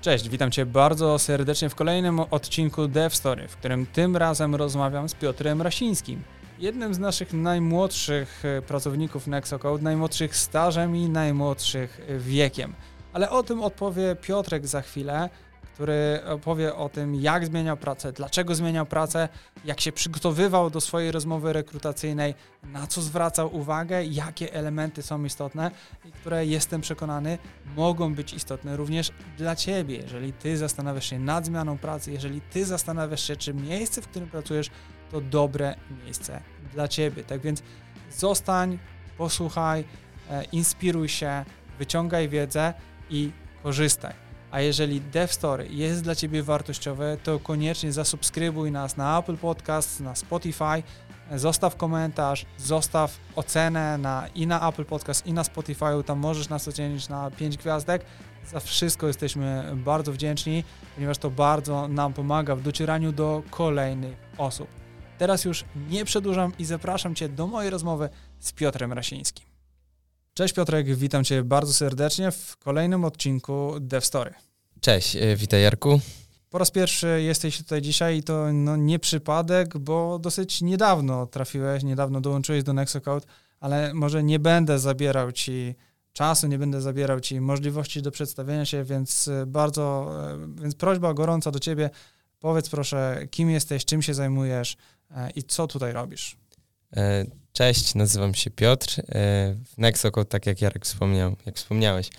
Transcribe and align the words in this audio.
Cześć, 0.00 0.28
witam 0.28 0.50
Cię 0.50 0.66
bardzo 0.66 1.18
serdecznie 1.18 1.68
w 1.68 1.74
kolejnym 1.74 2.20
odcinku 2.20 2.88
Dev 2.88 3.16
Story, 3.16 3.48
w 3.48 3.56
którym 3.56 3.86
tym 3.86 4.16
razem 4.16 4.54
rozmawiam 4.54 5.08
z 5.08 5.14
Piotrem 5.14 5.62
Rasińskim, 5.62 6.22
jednym 6.58 6.94
z 6.94 6.98
naszych 6.98 7.32
najmłodszych 7.32 8.42
e, 8.44 8.62
pracowników 8.62 9.26
Nexocode, 9.26 9.82
najmłodszych 9.82 10.36
stażem 10.36 10.96
i 10.96 11.08
najmłodszych 11.08 12.00
wiekiem. 12.18 12.74
Ale 13.12 13.30
o 13.30 13.42
tym 13.42 13.62
odpowie 13.62 14.16
Piotrek 14.22 14.66
za 14.66 14.82
chwilę 14.82 15.28
który 15.80 16.20
opowie 16.26 16.74
o 16.74 16.88
tym, 16.88 17.14
jak 17.14 17.46
zmieniał 17.46 17.76
pracę, 17.76 18.12
dlaczego 18.12 18.54
zmieniał 18.54 18.86
pracę, 18.86 19.28
jak 19.64 19.80
się 19.80 19.92
przygotowywał 19.92 20.70
do 20.70 20.80
swojej 20.80 21.12
rozmowy 21.12 21.52
rekrutacyjnej, 21.52 22.34
na 22.62 22.86
co 22.86 23.02
zwracał 23.02 23.56
uwagę, 23.56 24.04
jakie 24.04 24.54
elementy 24.54 25.02
są 25.02 25.24
istotne 25.24 25.70
i 26.04 26.12
które 26.12 26.46
jestem 26.46 26.80
przekonany 26.80 27.38
mogą 27.76 28.14
być 28.14 28.34
istotne 28.34 28.76
również 28.76 29.12
dla 29.38 29.56
Ciebie. 29.56 29.96
Jeżeli 29.96 30.32
Ty 30.32 30.56
zastanawiasz 30.56 31.10
się 31.10 31.18
nad 31.18 31.46
zmianą 31.46 31.78
pracy, 31.78 32.12
jeżeli 32.12 32.40
Ty 32.40 32.64
zastanawiasz 32.64 33.22
się, 33.26 33.36
czy 33.36 33.54
miejsce, 33.54 34.02
w 34.02 34.08
którym 34.08 34.28
pracujesz, 34.28 34.70
to 35.10 35.20
dobre 35.20 35.74
miejsce 36.04 36.40
dla 36.72 36.88
Ciebie. 36.88 37.24
Tak 37.24 37.40
więc 37.40 37.62
zostań, 38.10 38.78
posłuchaj, 39.18 39.84
e, 40.30 40.44
inspiruj 40.44 41.08
się, 41.08 41.44
wyciągaj 41.78 42.28
wiedzę 42.28 42.74
i 43.10 43.30
korzystaj. 43.62 44.29
A 44.50 44.60
jeżeli 44.60 45.00
DevStory 45.00 45.68
jest 45.70 46.02
dla 46.02 46.14
Ciebie 46.14 46.42
wartościowe, 46.42 47.16
to 47.22 47.38
koniecznie 47.38 47.92
zasubskrybuj 47.92 48.70
nas 48.70 48.96
na 48.96 49.18
Apple 49.18 49.36
Podcast, 49.36 50.00
na 50.00 50.14
Spotify, 50.14 50.82
zostaw 51.34 51.76
komentarz, 51.76 52.46
zostaw 52.58 53.18
ocenę 53.36 53.98
na, 53.98 54.28
i 54.34 54.46
na 54.46 54.68
Apple 54.68 54.84
Podcast, 54.84 55.26
i 55.26 55.32
na 55.32 55.44
Spotify. 55.44 56.04
Tam 56.06 56.18
możesz 56.18 56.48
nas 56.48 56.68
ocenić 56.68 57.08
na 57.08 57.30
5 57.30 57.56
gwiazdek. 57.56 58.04
Za 58.46 58.60
wszystko 58.60 59.06
jesteśmy 59.06 59.72
bardzo 59.76 60.12
wdzięczni, 60.12 60.64
ponieważ 60.94 61.18
to 61.18 61.30
bardzo 61.30 61.88
nam 61.88 62.12
pomaga 62.12 62.56
w 62.56 62.62
docieraniu 62.62 63.12
do 63.12 63.42
kolejnych 63.50 64.16
osób. 64.38 64.68
Teraz 65.18 65.44
już 65.44 65.64
nie 65.90 66.04
przedłużam 66.04 66.52
i 66.58 66.64
zapraszam 66.64 67.14
Cię 67.14 67.28
do 67.28 67.46
mojej 67.46 67.70
rozmowy 67.70 68.08
z 68.38 68.52
Piotrem 68.52 68.92
Rasińskim. 68.92 69.49
Cześć 70.40 70.54
Piotrek, 70.54 70.94
witam 70.94 71.24
Cię 71.24 71.44
bardzo 71.44 71.72
serdecznie 71.72 72.30
w 72.30 72.56
kolejnym 72.56 73.04
odcinku 73.04 73.74
DevStory. 73.80 74.34
Cześć, 74.80 75.16
e, 75.16 75.36
witaj 75.36 75.62
Jarku. 75.62 76.00
Po 76.50 76.58
raz 76.58 76.70
pierwszy 76.70 77.22
jesteś 77.22 77.58
tutaj 77.58 77.82
dzisiaj 77.82 78.18
i 78.18 78.22
to 78.22 78.52
no, 78.52 78.76
nie 78.76 78.98
przypadek, 78.98 79.78
bo 79.78 80.18
dosyć 80.18 80.62
niedawno 80.62 81.26
trafiłeś, 81.26 81.82
niedawno 81.82 82.20
dołączyłeś 82.20 82.62
do 82.62 82.72
Nexocode, 82.72 83.26
ale 83.60 83.94
może 83.94 84.22
nie 84.22 84.38
będę 84.38 84.78
zabierał 84.78 85.32
Ci 85.32 85.74
czasu, 86.12 86.46
nie 86.46 86.58
będę 86.58 86.80
zabierał 86.80 87.20
Ci 87.20 87.40
możliwości 87.40 88.02
do 88.02 88.10
przedstawienia 88.10 88.64
się, 88.64 88.84
więc 88.84 89.28
e, 89.28 89.46
bardzo, 89.46 90.10
e, 90.32 90.62
więc 90.62 90.74
prośba 90.74 91.14
gorąca 91.14 91.50
do 91.50 91.58
Ciebie, 91.58 91.90
powiedz 92.38 92.68
proszę, 92.68 93.26
kim 93.30 93.50
jesteś, 93.50 93.84
czym 93.84 94.02
się 94.02 94.14
zajmujesz 94.14 94.76
i 95.34 95.42
co 95.42 95.66
tutaj 95.66 95.92
robisz. 95.92 96.36
Cześć, 97.52 97.94
nazywam 97.94 98.34
się 98.34 98.50
Piotr. 98.50 99.02
W 99.64 99.78
Nexocode, 99.78 100.24
tak 100.24 100.46
jak 100.46 100.60
Jarek 100.60 100.84
wspomniał, 100.84 101.36
jak 101.46 101.56
wspomniałeś, 101.56 102.10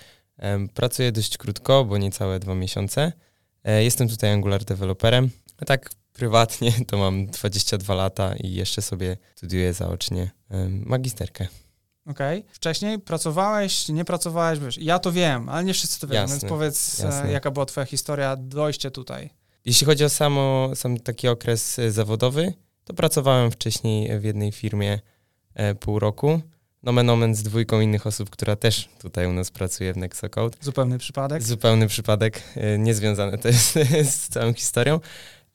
Pracuję 0.74 1.12
dość 1.12 1.38
krótko, 1.38 1.86
bo 1.86 1.98
niecałe 1.98 2.40
dwa 2.40 2.56
miesiące. 2.56 3.12
E, 3.64 3.84
jestem 3.84 4.10
tutaj 4.10 4.32
Angular 4.32 4.64
deweloperem. 4.66 5.30
A 5.58 5.66
tak 5.66 5.90
prywatnie 6.14 6.74
to 6.88 6.98
mam 6.98 7.28
22 7.28 7.96
lata 7.96 8.36
i 8.36 8.54
jeszcze 8.54 8.82
sobie 8.82 9.18
studiuję 9.36 9.74
zaocznie 9.74 10.32
magisterkę. 10.70 11.48
Okej. 12.06 12.40
Okay. 12.40 12.54
Wcześniej 12.54 13.00
pracowałeś, 13.00 13.90
nie 13.90 14.06
pracowałeś, 14.06 14.60
wiesz, 14.60 14.78
ja 14.78 15.00
to 15.00 15.12
wiem, 15.12 15.50
ale 15.50 15.64
nie 15.64 15.74
wszyscy 15.74 16.00
to 16.00 16.08
wiedzą, 16.08 16.28
więc 16.28 16.46
powiedz, 16.46 17.00
e, 17.00 17.06
jasne. 17.06 17.32
jaka 17.32 17.52
była 17.52 17.66
twoja 17.66 17.86
historia, 17.86 18.36
dojście 18.36 18.92
tutaj. 18.92 19.30
Jeśli 19.66 19.88
chodzi 19.88 20.06
o 20.06 20.10
samo, 20.10 20.72
sam 20.76 21.00
taki 21.00 21.28
okres 21.28 21.80
e, 21.80 21.92
zawodowy, 21.92 22.54
to 22.84 22.94
pracowałem 22.94 23.52
wcześniej 23.52 24.20
w 24.20 24.24
jednej 24.24 24.52
firmie 24.52 25.00
pół 25.80 26.00
roku 26.00 26.42
nomen 26.84 27.10
omen 27.10 27.36
z 27.36 27.44
dwójką 27.44 27.82
innych 27.82 28.08
osób, 28.08 28.30
która 28.30 28.56
też 28.56 28.90
tutaj 29.00 29.28
u 29.28 29.34
nas 29.34 29.52
pracuje 29.52 29.94
w 29.94 29.98
Nexocode. 29.98 30.58
Zupełny 30.62 30.98
przypadek? 30.98 31.44
Zupełny 31.44 31.88
przypadek, 31.88 32.44
e, 32.56 32.78
niezwiązany 32.78 33.38
to 33.38 33.48
jest 33.48 33.74
z 34.16 34.30
całą 34.30 34.54
historią. 34.54 35.00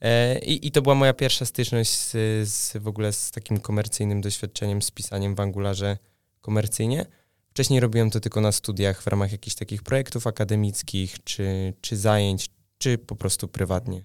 E, 0.01 0.39
I, 0.39 0.67
I 0.67 0.71
to 0.71 0.83
była 0.83 0.95
moja 0.95 1.13
pierwsza 1.13 1.45
styczność 1.45 1.91
z, 1.91 2.13
z, 2.49 2.77
w 2.77 2.89
ogóle 2.89 3.13
z 3.13 3.31
takim 3.31 3.61
komercyjnym 3.61 4.21
doświadczeniem, 4.21 4.83
z 4.83 4.91
pisaniem 4.91 5.35
w 5.35 5.41
Angularze 5.41 5.99
komercyjnie. 6.41 7.07
Wcześniej 7.51 7.81
robiłem 7.81 8.11
to 8.11 8.21
tylko 8.21 8.41
na 8.41 8.53
studiach 8.53 9.03
w 9.03 9.07
ramach 9.07 9.33
jakichś 9.33 9.57
takich 9.57 9.83
projektów 9.83 10.27
akademickich, 10.27 11.25
czy, 11.25 11.75
czy 11.81 11.97
zajęć, 11.97 12.51
czy 12.79 12.99
po 12.99 13.17
prostu 13.17 13.49
prywatnie. 13.49 14.05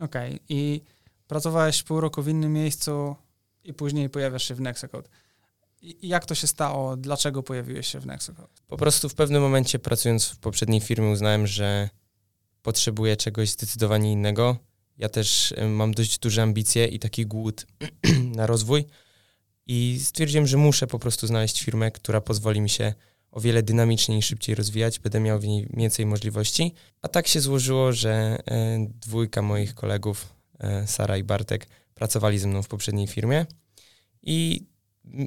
Okej. 0.00 0.34
Okay. 0.34 0.40
I 0.48 0.80
pracowałeś 1.28 1.82
pół 1.82 2.00
roku 2.00 2.22
w 2.22 2.28
innym 2.28 2.52
miejscu 2.52 3.16
i 3.64 3.74
później 3.74 4.10
pojawiasz 4.10 4.48
się 4.48 4.54
w 4.54 4.60
Nexocode. 4.60 5.08
I 5.82 6.08
jak 6.08 6.26
to 6.26 6.34
się 6.34 6.46
stało? 6.46 6.96
Dlaczego 6.96 7.42
pojawiłeś 7.42 7.86
się 7.86 8.00
w 8.00 8.06
Nexocode? 8.06 8.48
Po 8.66 8.76
prostu 8.76 9.08
w 9.08 9.14
pewnym 9.14 9.42
momencie 9.42 9.78
pracując 9.78 10.28
w 10.28 10.38
poprzedniej 10.38 10.80
firmie 10.80 11.08
uznałem, 11.08 11.46
że 11.46 11.88
potrzebuję 12.62 13.16
czegoś 13.16 13.50
zdecydowanie 13.50 14.12
innego. 14.12 14.56
Ja 14.98 15.08
też 15.08 15.54
mam 15.68 15.94
dość 15.94 16.18
duże 16.18 16.42
ambicje 16.42 16.86
i 16.86 16.98
taki 16.98 17.26
głód 17.26 17.66
na 18.36 18.46
rozwój 18.46 18.84
i 19.66 20.00
stwierdziłem, 20.04 20.46
że 20.46 20.56
muszę 20.56 20.86
po 20.86 20.98
prostu 20.98 21.26
znaleźć 21.26 21.62
firmę, 21.62 21.90
która 21.90 22.20
pozwoli 22.20 22.60
mi 22.60 22.70
się 22.70 22.94
o 23.30 23.40
wiele 23.40 23.62
dynamiczniej 23.62 24.18
i 24.18 24.22
szybciej 24.22 24.54
rozwijać, 24.54 24.98
będę 24.98 25.20
miał 25.20 25.40
w 25.40 25.44
niej 25.44 25.68
więcej 25.70 26.06
możliwości. 26.06 26.74
A 27.02 27.08
tak 27.08 27.26
się 27.26 27.40
złożyło, 27.40 27.92
że 27.92 28.38
e, 28.46 28.86
dwójka 29.00 29.42
moich 29.42 29.74
kolegów, 29.74 30.35
Sara 30.86 31.16
i 31.16 31.24
Bartek, 31.24 31.66
pracowali 31.94 32.38
ze 32.38 32.48
mną 32.48 32.62
w 32.62 32.68
poprzedniej 32.68 33.06
firmie 33.06 33.46
i 34.22 34.66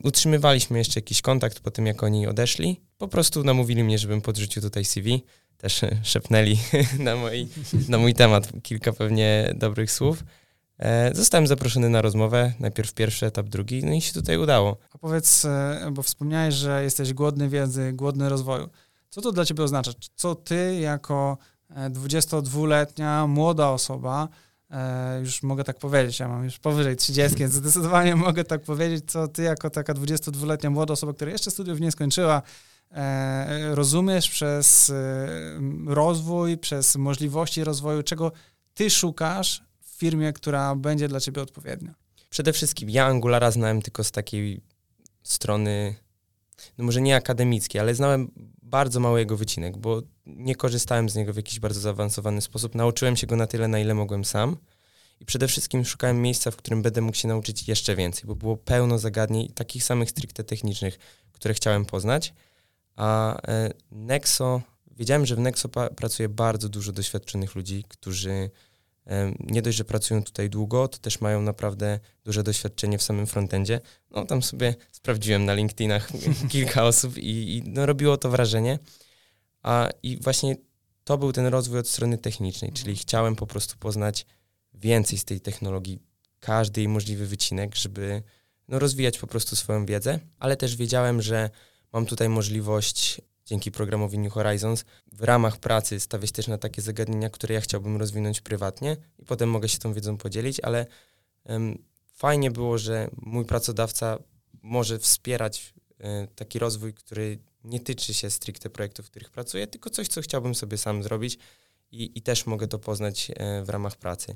utrzymywaliśmy 0.03 0.77
jeszcze 0.77 0.99
jakiś 0.99 1.21
kontakt 1.21 1.59
po 1.59 1.71
tym, 1.71 1.85
jak 1.85 2.03
oni 2.03 2.27
odeszli. 2.27 2.81
Po 2.97 3.07
prostu 3.07 3.43
namówili 3.43 3.83
mnie, 3.83 3.97
żebym 3.97 4.21
podrzucił 4.21 4.61
tutaj 4.61 4.85
CV. 4.85 5.23
Też 5.57 5.81
szepnęli 6.03 6.57
na, 6.99 7.15
moi, 7.15 7.47
na 7.89 7.97
mój 7.97 8.13
temat 8.13 8.51
kilka 8.63 8.93
pewnie 8.93 9.53
dobrych 9.55 9.91
słów. 9.91 10.23
E, 10.79 11.15
zostałem 11.15 11.47
zaproszony 11.47 11.89
na 11.89 12.01
rozmowę, 12.01 12.53
najpierw 12.59 12.93
pierwszy 12.93 13.25
etap, 13.25 13.47
drugi, 13.47 13.83
no 13.83 13.93
i 13.93 14.01
się 14.01 14.13
tutaj 14.13 14.37
udało. 14.37 14.77
A 14.93 14.97
powiedz, 14.97 15.45
e, 15.45 15.89
bo 15.91 16.03
wspomniałeś, 16.03 16.55
że 16.55 16.83
jesteś 16.83 17.13
głodny 17.13 17.49
wiedzy, 17.49 17.93
głodny 17.93 18.29
rozwoju. 18.29 18.69
Co 19.09 19.21
to 19.21 19.31
dla 19.31 19.45
ciebie 19.45 19.63
oznacza? 19.63 19.91
Co 20.15 20.35
ty 20.35 20.79
jako 20.81 21.37
22-letnia 21.89 23.23
e, 23.23 23.27
młoda 23.27 23.69
osoba 23.69 24.27
E, 24.71 25.19
już 25.19 25.43
mogę 25.43 25.63
tak 25.63 25.77
powiedzieć, 25.79 26.19
ja 26.19 26.27
mam 26.27 26.43
już 26.43 26.59
powyżej 26.59 26.95
30, 26.95 27.37
więc 27.37 27.53
zdecydowanie 27.53 28.15
mogę 28.27 28.43
tak 28.43 28.61
powiedzieć, 28.61 29.11
co 29.11 29.27
ty 29.27 29.43
jako 29.43 29.69
taka 29.69 29.93
22-letnia 29.93 30.69
młoda 30.69 30.93
osoba, 30.93 31.13
która 31.13 31.31
jeszcze 31.31 31.51
studiów 31.51 31.79
nie 31.79 31.91
skończyła, 31.91 32.41
e, 32.91 33.75
rozumiesz 33.75 34.29
przez 34.29 34.89
e, 34.89 35.27
rozwój, 35.85 36.57
przez 36.57 36.95
możliwości 36.95 37.63
rozwoju, 37.63 38.03
czego 38.03 38.31
ty 38.73 38.89
szukasz 38.89 39.63
w 39.81 39.99
firmie, 39.99 40.33
która 40.33 40.75
będzie 40.75 41.07
dla 41.07 41.19
ciebie 41.19 41.41
odpowiednia? 41.41 41.93
Przede 42.29 42.53
wszystkim 42.53 42.89
ja 42.89 43.05
Angulara 43.05 43.51
znałem 43.51 43.81
tylko 43.81 44.03
z 44.03 44.11
takiej 44.11 44.61
strony, 45.23 45.95
no 46.77 46.83
może 46.83 47.01
nie 47.01 47.15
akademickiej, 47.15 47.81
ale 47.81 47.95
znałem 47.95 48.31
bardzo 48.69 48.99
mały 48.99 49.19
jego 49.19 49.37
wycinek, 49.37 49.77
bo 49.77 50.01
nie 50.25 50.55
korzystałem 50.55 51.09
z 51.09 51.15
niego 51.15 51.33
w 51.33 51.35
jakiś 51.35 51.59
bardzo 51.59 51.79
zaawansowany 51.79 52.41
sposób. 52.41 52.75
Nauczyłem 52.75 53.15
się 53.15 53.27
go 53.27 53.35
na 53.35 53.47
tyle, 53.47 53.67
na 53.67 53.79
ile 53.79 53.93
mogłem 53.93 54.25
sam. 54.25 54.57
I 55.19 55.25
przede 55.25 55.47
wszystkim 55.47 55.85
szukałem 55.85 56.21
miejsca, 56.21 56.51
w 56.51 56.55
którym 56.55 56.81
będę 56.81 57.01
mógł 57.01 57.17
się 57.17 57.27
nauczyć 57.27 57.67
jeszcze 57.67 57.95
więcej, 57.95 58.23
bo 58.27 58.35
było 58.35 58.57
pełno 58.57 58.99
zagadnień 58.99 59.49
takich 59.53 59.83
samych 59.83 60.09
stricte 60.09 60.43
technicznych, 60.43 60.99
które 61.31 61.53
chciałem 61.53 61.85
poznać. 61.85 62.33
A 62.95 63.37
e, 63.47 63.73
Nexo, 63.91 64.61
wiedziałem, 64.91 65.25
że 65.25 65.35
w 65.35 65.39
Nexo 65.39 65.69
pracuje 65.69 66.29
bardzo 66.29 66.69
dużo 66.69 66.91
doświadczonych 66.91 67.55
ludzi, 67.55 67.83
którzy 67.87 68.49
nie 69.39 69.61
dość, 69.61 69.77
że 69.77 69.83
pracują 69.85 70.23
tutaj 70.23 70.49
długo, 70.49 70.87
to 70.87 70.97
też 70.97 71.21
mają 71.21 71.41
naprawdę 71.41 71.99
duże 72.23 72.43
doświadczenie 72.43 72.97
w 72.97 73.03
samym 73.03 73.27
frontendzie. 73.27 73.81
No 74.11 74.25
tam 74.25 74.43
sobie 74.43 74.75
sprawdziłem 74.91 75.45
na 75.45 75.53
LinkedInach 75.53 76.09
kilka 76.51 76.83
osób 76.83 77.17
i, 77.17 77.57
i 77.57 77.63
no, 77.65 77.85
robiło 77.85 78.17
to 78.17 78.29
wrażenie. 78.29 78.79
A 79.63 79.89
i 80.03 80.17
właśnie 80.17 80.55
to 81.03 81.17
był 81.17 81.31
ten 81.31 81.45
rozwój 81.45 81.79
od 81.79 81.87
strony 81.87 82.17
technicznej, 82.17 82.71
czyli 82.71 82.95
chciałem 82.95 83.35
po 83.35 83.47
prostu 83.47 83.77
poznać 83.77 84.25
więcej 84.73 85.17
z 85.17 85.25
tej 85.25 85.41
technologii, 85.41 85.99
każdy 86.39 86.81
jej 86.81 86.87
możliwy 86.87 87.27
wycinek, 87.27 87.75
żeby 87.75 88.23
no, 88.67 88.79
rozwijać 88.79 89.17
po 89.17 89.27
prostu 89.27 89.55
swoją 89.55 89.85
wiedzę, 89.85 90.19
ale 90.39 90.57
też 90.57 90.75
wiedziałem, 90.75 91.21
że 91.21 91.49
mam 91.93 92.05
tutaj 92.05 92.29
możliwość 92.29 93.21
dzięki 93.49 93.71
programowi 93.71 94.19
New 94.19 94.33
Horizons 94.33 94.85
w 95.11 95.23
ramach 95.23 95.57
pracy 95.57 95.99
stawiać 95.99 96.31
też 96.31 96.47
na 96.47 96.57
takie 96.57 96.81
zagadnienia, 96.81 97.29
które 97.29 97.55
ja 97.55 97.61
chciałbym 97.61 97.97
rozwinąć 97.97 98.41
prywatnie 98.41 98.97
i 99.19 99.25
potem 99.25 99.49
mogę 99.49 99.69
się 99.69 99.77
tą 99.77 99.93
wiedzą 99.93 100.17
podzielić, 100.17 100.59
ale 100.59 100.85
um, 101.43 101.83
fajnie 102.13 102.51
było, 102.51 102.77
że 102.77 103.09
mój 103.17 103.45
pracodawca 103.45 104.17
może 104.61 104.99
wspierać 104.99 105.73
y, 105.99 106.27
taki 106.35 106.59
rozwój, 106.59 106.93
który 106.93 107.39
nie 107.63 107.79
tyczy 107.79 108.13
się 108.13 108.29
stricte 108.29 108.69
projektów, 108.69 109.05
w 109.05 109.09
których 109.09 109.29
pracuję, 109.29 109.67
tylko 109.67 109.89
coś, 109.89 110.07
co 110.07 110.21
chciałbym 110.21 110.55
sobie 110.55 110.77
sam 110.77 111.03
zrobić 111.03 111.37
i, 111.91 112.11
i 112.15 112.21
też 112.21 112.45
mogę 112.45 112.67
to 112.67 112.79
poznać 112.79 113.31
e, 113.35 113.63
w 113.63 113.69
ramach 113.69 113.95
pracy. 113.95 114.35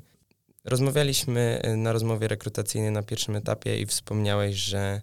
Rozmawialiśmy 0.64 1.60
e, 1.62 1.76
na 1.76 1.92
rozmowie 1.92 2.28
rekrutacyjnej 2.28 2.90
na 2.90 3.02
pierwszym 3.02 3.36
etapie 3.36 3.80
i 3.80 3.86
wspomniałeś, 3.86 4.56
że 4.56 5.02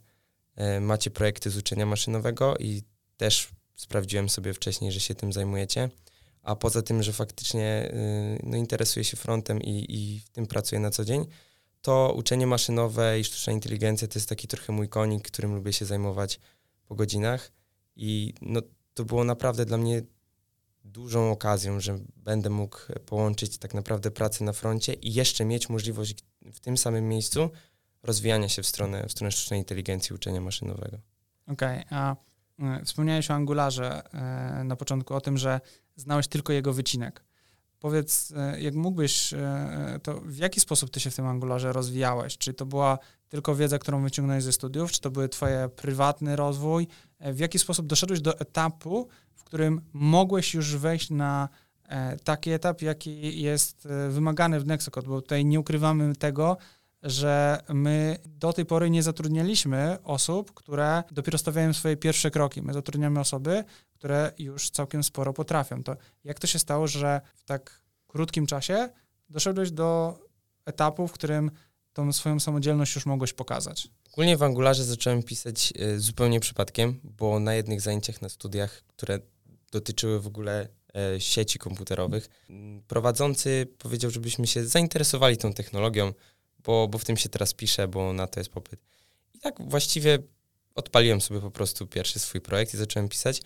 e, 0.55 0.79
macie 0.79 1.11
projekty 1.11 1.49
z 1.49 1.57
uczenia 1.57 1.85
maszynowego 1.85 2.57
i 2.57 2.83
też 3.17 3.49
sprawdziłem 3.81 4.29
sobie 4.29 4.53
wcześniej, 4.53 4.91
że 4.91 4.99
się 4.99 5.15
tym 5.15 5.33
zajmujecie. 5.33 5.89
A 6.43 6.55
poza 6.55 6.81
tym, 6.81 7.03
że 7.03 7.13
faktycznie 7.13 7.91
no, 8.43 8.57
interesuję 8.57 9.03
się 9.03 9.17
frontem 9.17 9.61
i, 9.61 9.85
i 9.89 10.19
w 10.19 10.29
tym 10.29 10.47
pracuję 10.47 10.81
na 10.81 10.91
co 10.91 11.05
dzień, 11.05 11.25
to 11.81 12.13
uczenie 12.17 12.47
maszynowe 12.47 13.19
i 13.19 13.23
sztuczna 13.23 13.53
inteligencja 13.53 14.07
to 14.07 14.19
jest 14.19 14.29
taki 14.29 14.47
trochę 14.47 14.73
mój 14.73 14.89
konik, 14.89 15.27
którym 15.27 15.55
lubię 15.55 15.73
się 15.73 15.85
zajmować 15.85 16.39
po 16.85 16.95
godzinach. 16.95 17.51
I 17.95 18.33
no, 18.41 18.61
to 18.93 19.05
było 19.05 19.23
naprawdę 19.23 19.65
dla 19.65 19.77
mnie 19.77 20.01
dużą 20.83 21.31
okazją, 21.31 21.79
że 21.79 21.99
będę 22.15 22.49
mógł 22.49 22.77
połączyć 23.05 23.57
tak 23.57 23.73
naprawdę 23.73 24.11
pracę 24.11 24.43
na 24.43 24.53
froncie 24.53 24.93
i 24.93 25.13
jeszcze 25.13 25.45
mieć 25.45 25.69
możliwość 25.69 26.15
w 26.53 26.59
tym 26.59 26.77
samym 26.77 27.09
miejscu 27.09 27.49
rozwijania 28.03 28.49
się 28.49 28.63
w 28.63 28.67
stronę, 28.67 29.05
w 29.07 29.11
stronę 29.11 29.31
sztucznej 29.31 29.59
inteligencji, 29.59 30.15
uczenia 30.15 30.41
maszynowego. 30.41 30.97
Okej, 31.47 31.85
okay, 31.85 31.97
a 31.99 32.13
y, 32.13 32.30
wspomniałeś 32.85 33.31
o 33.31 33.33
Angularze 33.33 34.03
y, 34.61 34.63
na 34.63 34.75
początku, 34.75 35.13
o 35.13 35.21
tym, 35.21 35.37
że 35.37 35.61
znałeś 35.95 36.27
tylko 36.27 36.53
jego 36.53 36.73
wycinek. 36.73 37.23
Powiedz, 37.79 38.31
y, 38.31 38.61
jak 38.61 38.73
mógłbyś, 38.73 39.33
to 40.03 40.21
w 40.21 40.37
jaki 40.37 40.59
sposób 40.59 40.89
ty 40.89 40.99
się 40.99 41.11
w 41.11 41.15
tym 41.15 41.27
Angularze 41.27 41.73
rozwijałeś? 41.73 42.37
Czy 42.37 42.53
to 42.53 42.65
była 42.65 42.97
tylko 43.29 43.55
wiedza, 43.55 43.79
którą 43.79 44.03
wyciągnąłeś 44.03 44.43
ze 44.43 44.51
studiów, 44.51 44.91
czy 44.91 45.01
to 45.01 45.11
był 45.11 45.27
twoje 45.27 45.69
prywatny 45.75 46.35
rozwój? 46.35 46.87
W 47.19 47.39
jaki 47.39 47.59
sposób 47.59 47.87
doszedłeś 47.87 48.21
do 48.21 48.39
etapu, 48.39 49.07
którym 49.51 49.81
mogłeś 49.93 50.53
już 50.53 50.75
wejść 50.75 51.09
na 51.09 51.49
e, 51.87 52.17
taki 52.17 52.51
etap, 52.51 52.81
jaki 52.81 53.41
jest 53.41 53.85
e, 53.85 54.09
wymagany 54.09 54.59
w 54.59 54.65
Nexocode, 54.65 55.07
bo 55.07 55.21
tutaj 55.21 55.45
nie 55.45 55.59
ukrywamy 55.59 56.15
tego, 56.15 56.57
że 57.03 57.59
my 57.69 58.17
do 58.25 58.53
tej 58.53 58.65
pory 58.65 58.89
nie 58.89 59.03
zatrudnialiśmy 59.03 59.97
osób, 60.03 60.53
które 60.53 61.03
dopiero 61.11 61.37
stawiają 61.37 61.73
swoje 61.73 61.97
pierwsze 61.97 62.31
kroki. 62.31 62.61
My 62.61 62.73
zatrudniamy 62.73 63.19
osoby, 63.19 63.63
które 63.93 64.31
już 64.37 64.69
całkiem 64.69 65.03
sporo 65.03 65.33
potrafią. 65.33 65.83
To 65.83 65.97
jak 66.23 66.39
to 66.39 66.47
się 66.47 66.59
stało, 66.59 66.87
że 66.87 67.21
w 67.33 67.43
tak 67.43 67.81
krótkim 68.07 68.45
czasie 68.45 68.89
doszedłeś 69.29 69.71
do 69.71 70.19
etapu, 70.65 71.07
w 71.07 71.11
którym 71.11 71.51
tą 71.93 72.13
swoją 72.13 72.39
samodzielność 72.39 72.95
już 72.95 73.05
mogłeś 73.05 73.33
pokazać? 73.33 73.87
Ogólnie 74.13 74.37
w 74.37 74.43
Angularze 74.43 74.83
zacząłem 74.83 75.23
pisać 75.23 75.73
e, 75.79 75.99
zupełnie 75.99 76.39
przypadkiem, 76.39 76.99
bo 77.03 77.39
na 77.39 77.53
jednych 77.53 77.81
zajęciach 77.81 78.21
na 78.21 78.29
studiach, 78.29 78.83
które 78.87 79.19
dotyczyły 79.71 80.21
w 80.21 80.27
ogóle 80.27 80.67
e, 80.95 81.21
sieci 81.21 81.59
komputerowych. 81.59 82.29
Prowadzący 82.87 83.67
powiedział, 83.77 84.11
żebyśmy 84.11 84.47
się 84.47 84.65
zainteresowali 84.65 85.37
tą 85.37 85.53
technologią, 85.53 86.13
bo, 86.63 86.87
bo 86.87 86.97
w 86.97 87.05
tym 87.05 87.17
się 87.17 87.29
teraz 87.29 87.53
pisze, 87.53 87.87
bo 87.87 88.13
na 88.13 88.27
to 88.27 88.39
jest 88.39 88.49
popyt. 88.49 88.79
I 89.33 89.39
tak 89.39 89.69
właściwie 89.69 90.19
odpaliłem 90.75 91.21
sobie 91.21 91.41
po 91.41 91.51
prostu 91.51 91.87
pierwszy 91.87 92.19
swój 92.19 92.41
projekt 92.41 92.73
i 92.73 92.77
zacząłem 92.77 93.09
pisać. 93.09 93.41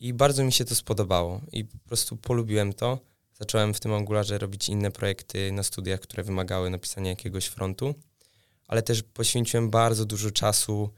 I 0.00 0.12
bardzo 0.12 0.44
mi 0.44 0.52
się 0.52 0.64
to 0.64 0.74
spodobało 0.74 1.40
i 1.52 1.64
po 1.64 1.78
prostu 1.78 2.16
polubiłem 2.16 2.72
to. 2.72 2.98
Zacząłem 3.34 3.74
w 3.74 3.80
tym 3.80 3.92
Angularze 3.92 4.38
robić 4.38 4.68
inne 4.68 4.90
projekty 4.90 5.52
na 5.52 5.62
studiach, 5.62 6.00
które 6.00 6.22
wymagały 6.22 6.70
napisania 6.70 7.10
jakiegoś 7.10 7.46
frontu, 7.46 7.94
ale 8.68 8.82
też 8.82 9.02
poświęciłem 9.02 9.70
bardzo 9.70 10.04
dużo 10.04 10.30
czasu 10.30 10.90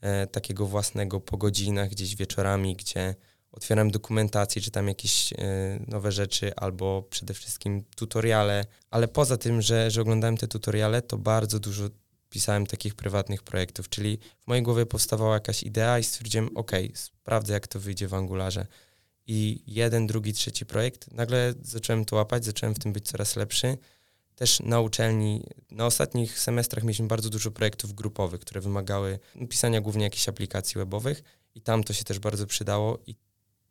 e, 0.00 0.26
takiego 0.26 0.66
własnego 0.66 1.20
po 1.20 1.36
godzinach, 1.36 1.90
gdzieś 1.90 2.16
wieczorami, 2.16 2.76
gdzie 2.76 3.14
otwieram 3.56 3.90
dokumentację, 3.90 4.62
czytam 4.62 4.88
jakieś 4.88 5.32
y, 5.32 5.36
nowe 5.88 6.12
rzeczy 6.12 6.54
albo 6.56 7.02
przede 7.10 7.34
wszystkim 7.34 7.84
tutoriale, 7.96 8.66
ale 8.90 9.08
poza 9.08 9.36
tym, 9.36 9.62
że, 9.62 9.90
że 9.90 10.00
oglądałem 10.00 10.36
te 10.36 10.48
tutoriale, 10.48 11.02
to 11.02 11.18
bardzo 11.18 11.60
dużo 11.60 11.88
pisałem 12.30 12.66
takich 12.66 12.94
prywatnych 12.94 13.42
projektów, 13.42 13.88
czyli 13.88 14.18
w 14.40 14.46
mojej 14.46 14.62
głowie 14.62 14.86
powstawała 14.86 15.34
jakaś 15.34 15.62
idea 15.62 15.98
i 15.98 16.04
stwierdziłem, 16.04 16.56
ok, 16.56 16.72
sprawdzę 16.94 17.52
jak 17.52 17.66
to 17.66 17.80
wyjdzie 17.80 18.08
w 18.08 18.14
Angularze. 18.14 18.66
I 19.26 19.62
jeden, 19.66 20.06
drugi, 20.06 20.32
trzeci 20.32 20.66
projekt, 20.66 21.12
nagle 21.12 21.54
zacząłem 21.62 22.04
to 22.04 22.16
łapać, 22.16 22.44
zacząłem 22.44 22.74
w 22.74 22.78
tym 22.78 22.92
być 22.92 23.06
coraz 23.06 23.36
lepszy. 23.36 23.78
Też 24.34 24.60
na 24.60 24.80
uczelni, 24.80 25.46
na 25.70 25.86
ostatnich 25.86 26.38
semestrach 26.38 26.84
mieliśmy 26.84 27.06
bardzo 27.06 27.30
dużo 27.30 27.50
projektów 27.50 27.94
grupowych, 27.94 28.40
które 28.40 28.60
wymagały 28.60 29.18
pisania 29.48 29.80
głównie 29.80 30.04
jakichś 30.04 30.28
aplikacji 30.28 30.78
webowych 30.78 31.22
i 31.54 31.60
tam 31.60 31.84
to 31.84 31.92
się 31.92 32.04
też 32.04 32.18
bardzo 32.18 32.46
przydało 32.46 32.98
i 33.06 33.14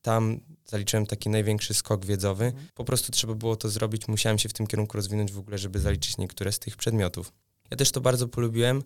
tam 0.04 0.40
zaliczyłem 0.66 1.06
taki 1.06 1.30
największy 1.30 1.74
skok 1.74 2.06
wiedzowy. 2.06 2.46
Mhm. 2.46 2.68
Po 2.74 2.86
prostu 2.86 3.12
trzeba 3.12 3.34
było 3.34 3.56
to 3.56 3.70
zrobić, 3.70 4.08
musiałem 4.08 4.40
się 4.40 4.50
w 4.50 4.54
tym 4.54 4.68
kierunku 4.68 4.98
rozwinąć 4.98 5.32
w 5.32 5.40
ogóle, 5.40 5.58
żeby 5.58 5.80
zaliczyć 5.80 6.18
niektóre 6.18 6.52
z 6.52 6.60
tych 6.60 6.78
przedmiotów. 6.78 7.34
Ja 7.72 7.78
też 7.78 7.92
to 7.92 8.02
bardzo 8.02 8.28
polubiłem 8.28 8.84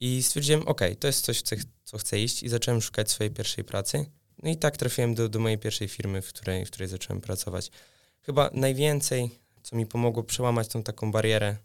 i 0.00 0.22
stwierdziłem, 0.22 0.62
ok, 0.68 0.80
to 0.98 1.06
jest 1.06 1.24
coś, 1.24 1.42
co, 1.42 1.56
co 1.84 1.98
chcę 1.98 2.20
iść 2.20 2.42
i 2.42 2.48
zacząłem 2.48 2.80
szukać 2.80 3.10
swojej 3.10 3.30
pierwszej 3.30 3.64
pracy. 3.64 4.06
No 4.42 4.50
i 4.50 4.56
tak 4.56 4.76
trafiłem 4.76 5.14
do, 5.14 5.28
do 5.28 5.38
mojej 5.38 5.58
pierwszej 5.58 5.88
firmy, 5.88 6.22
w 6.22 6.28
której, 6.28 6.66
w 6.66 6.70
której 6.70 6.88
zacząłem 6.88 7.20
pracować. 7.20 7.70
Chyba 8.20 8.50
najwięcej, 8.54 9.30
co 9.62 9.76
mi 9.76 9.86
pomogło 9.86 10.22
przełamać 10.22 10.68
tą 10.68 10.82
taką 10.82 11.12
barierę 11.12 11.56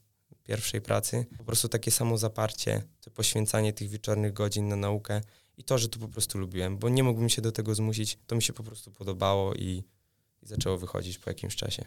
pierwszej 0.44 0.82
pracy, 0.82 1.26
po 1.38 1.44
prostu 1.44 1.70
takie 1.70 1.92
samo 1.92 2.18
zaparcie, 2.18 2.84
to 3.02 3.12
poświęcanie 3.12 3.74
tych 3.74 3.90
wieczornych 3.90 4.34
godzin 4.34 4.68
na 4.68 4.76
naukę 4.76 5.22
i 5.58 5.64
to, 5.64 5.78
że 5.78 5.90
to 5.90 6.00
po 6.00 6.08
prostu 6.08 6.38
lubiłem, 6.38 6.78
bo 6.78 6.90
nie 6.90 7.04
mógłbym 7.04 7.30
się 7.30 7.42
do 7.42 7.52
tego 7.52 7.76
zmusić, 7.76 8.18
to 8.28 8.36
mi 8.36 8.42
się 8.42 8.54
po 8.54 8.64
prostu 8.64 8.92
podobało 8.92 9.54
i, 9.54 9.84
i 10.42 10.48
zaczęło 10.48 10.78
wychodzić 10.78 11.18
po 11.18 11.30
jakimś 11.30 11.56
czasie. 11.56 11.86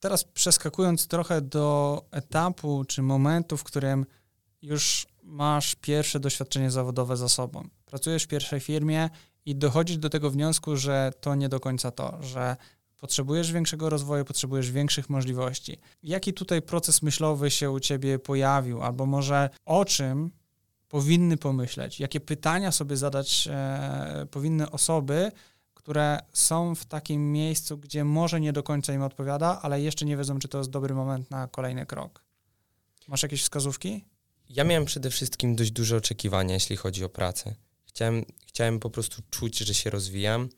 Teraz 0.00 0.24
przeskakując 0.24 1.06
trochę 1.06 1.40
do 1.40 2.04
etapu 2.10 2.84
czy 2.88 3.02
momentu, 3.02 3.56
w 3.56 3.64
którym 3.64 4.06
już 4.62 5.06
masz 5.22 5.74
pierwsze 5.74 6.20
doświadczenie 6.20 6.70
zawodowe 6.70 7.16
za 7.16 7.28
sobą. 7.28 7.68
Pracujesz 7.86 8.24
w 8.24 8.28
pierwszej 8.28 8.60
firmie 8.60 9.10
i 9.46 9.56
dochodzisz 9.56 9.98
do 9.98 10.10
tego 10.10 10.30
wniosku, 10.30 10.76
że 10.76 11.12
to 11.20 11.34
nie 11.34 11.48
do 11.48 11.60
końca 11.60 11.90
to, 11.90 12.22
że 12.22 12.56
potrzebujesz 12.96 13.52
większego 13.52 13.90
rozwoju, 13.90 14.24
potrzebujesz 14.24 14.70
większych 14.70 15.10
możliwości. 15.10 15.78
Jaki 16.02 16.32
tutaj 16.32 16.62
proces 16.62 17.02
myślowy 17.02 17.50
się 17.50 17.70
u 17.70 17.80
ciebie 17.80 18.18
pojawił, 18.18 18.82
albo 18.82 19.06
może 19.06 19.50
o 19.64 19.84
czym 19.84 20.30
powinny 20.94 21.36
pomyśleć, 21.36 22.00
jakie 22.00 22.20
pytania 22.20 22.72
sobie 22.72 22.96
zadać 22.96 23.48
e, 23.50 24.26
powinny 24.30 24.70
osoby, 24.70 25.32
które 25.74 26.18
są 26.32 26.74
w 26.74 26.84
takim 26.84 27.32
miejscu, 27.32 27.78
gdzie 27.78 28.04
może 28.04 28.40
nie 28.40 28.52
do 28.52 28.62
końca 28.62 28.92
im 28.92 29.02
odpowiada, 29.02 29.62
ale 29.62 29.80
jeszcze 29.80 30.04
nie 30.04 30.16
wiedzą, 30.16 30.38
czy 30.38 30.48
to 30.48 30.58
jest 30.58 30.70
dobry 30.70 30.94
moment 30.94 31.30
na 31.30 31.48
kolejny 31.48 31.86
krok. 31.86 32.24
Masz 33.08 33.22
jakieś 33.22 33.42
wskazówki? 33.42 34.04
Ja 34.48 34.64
miałem 34.64 34.84
przede 34.84 35.10
wszystkim 35.10 35.56
dość 35.56 35.70
duże 35.70 35.96
oczekiwania, 35.96 36.54
jeśli 36.54 36.76
chodzi 36.76 37.04
o 37.04 37.08
pracę. 37.08 37.54
Chciałem, 37.84 38.24
chciałem 38.46 38.80
po 38.80 38.90
prostu 38.90 39.22
czuć, 39.30 39.58
że 39.58 39.74
się 39.74 39.90
rozwijam. 39.90 40.48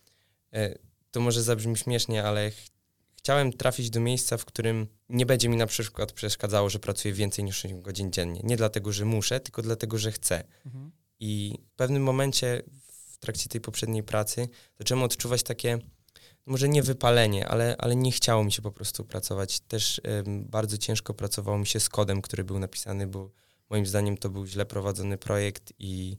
E, 0.52 0.78
to 1.10 1.20
może 1.20 1.42
zabrzmi 1.42 1.76
śmiesznie, 1.76 2.24
ale 2.24 2.50
chciałem 3.26 3.52
trafić 3.52 3.90
do 3.90 4.00
miejsca, 4.00 4.36
w 4.36 4.44
którym 4.44 4.86
nie 5.08 5.26
będzie 5.26 5.48
mi 5.48 5.56
na 5.56 5.66
przykład 5.66 6.12
przeszkadzało, 6.12 6.70
że 6.70 6.78
pracuję 6.78 7.14
więcej 7.14 7.44
niż 7.44 7.64
8 7.64 7.82
godzin 7.82 8.12
dziennie. 8.12 8.40
Nie 8.44 8.56
dlatego, 8.56 8.92
że 8.92 9.04
muszę, 9.04 9.40
tylko 9.40 9.62
dlatego, 9.62 9.98
że 9.98 10.12
chcę. 10.12 10.44
Mhm. 10.66 10.92
I 11.20 11.58
w 11.72 11.76
pewnym 11.76 12.02
momencie 12.02 12.62
w 13.12 13.18
trakcie 13.18 13.48
tej 13.48 13.60
poprzedniej 13.60 14.02
pracy 14.02 14.48
zacząłem 14.78 15.04
odczuwać 15.04 15.42
takie, 15.42 15.78
może 16.46 16.68
nie 16.68 16.82
wypalenie, 16.82 17.48
ale, 17.48 17.76
ale 17.78 17.96
nie 17.96 18.12
chciało 18.12 18.44
mi 18.44 18.52
się 18.52 18.62
po 18.62 18.72
prostu 18.72 19.04
pracować. 19.04 19.60
Też 19.60 20.00
ym, 20.26 20.44
bardzo 20.44 20.78
ciężko 20.78 21.14
pracowało 21.14 21.58
mi 21.58 21.66
się 21.66 21.80
z 21.80 21.88
kodem, 21.88 22.22
który 22.22 22.44
był 22.44 22.58
napisany, 22.58 23.06
bo 23.06 23.30
moim 23.70 23.86
zdaniem 23.86 24.16
to 24.16 24.30
był 24.30 24.46
źle 24.46 24.66
prowadzony 24.66 25.18
projekt 25.18 25.72
i 25.78 26.16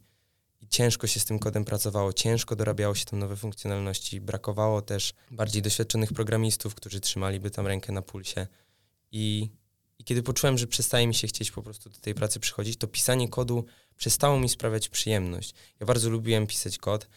ciężko 0.70 1.08
się 1.08 1.20
z 1.20 1.26
tym 1.26 1.40
kodem 1.40 1.66
pracowało, 1.66 2.14
ciężko 2.14 2.56
dorabiało 2.56 2.96
się 2.96 3.06
tam 3.06 3.20
nowe 3.20 3.36
funkcjonalności, 3.36 4.22
brakowało 4.22 4.82
też 4.82 5.14
bardziej 5.32 5.62
doświadczonych 5.62 6.14
programistów, 6.14 6.76
którzy 6.76 7.00
trzymaliby 7.00 7.52
tam 7.52 7.68
rękę 7.68 7.94
na 7.94 8.02
pulsie. 8.02 8.48
I, 9.12 9.50
I 10.00 10.04
kiedy 10.04 10.24
poczułem, 10.24 10.58
że 10.58 10.68
przestaje 10.68 11.08
mi 11.08 11.16
się 11.16 11.28
chcieć 11.28 11.52
po 11.52 11.64
prostu 11.64 11.90
do 11.90 12.00
tej 12.00 12.16
pracy 12.16 12.40
przychodzić, 12.40 12.78
to 12.78 12.88
pisanie 12.88 13.30
kodu 13.30 13.66
przestało 13.96 14.40
mi 14.40 14.50
sprawiać 14.50 14.90
przyjemność. 14.90 15.54
Ja 15.80 15.86
bardzo 15.86 16.10
lubiłem 16.10 16.48
pisać 16.48 16.78
kod 16.78 17.08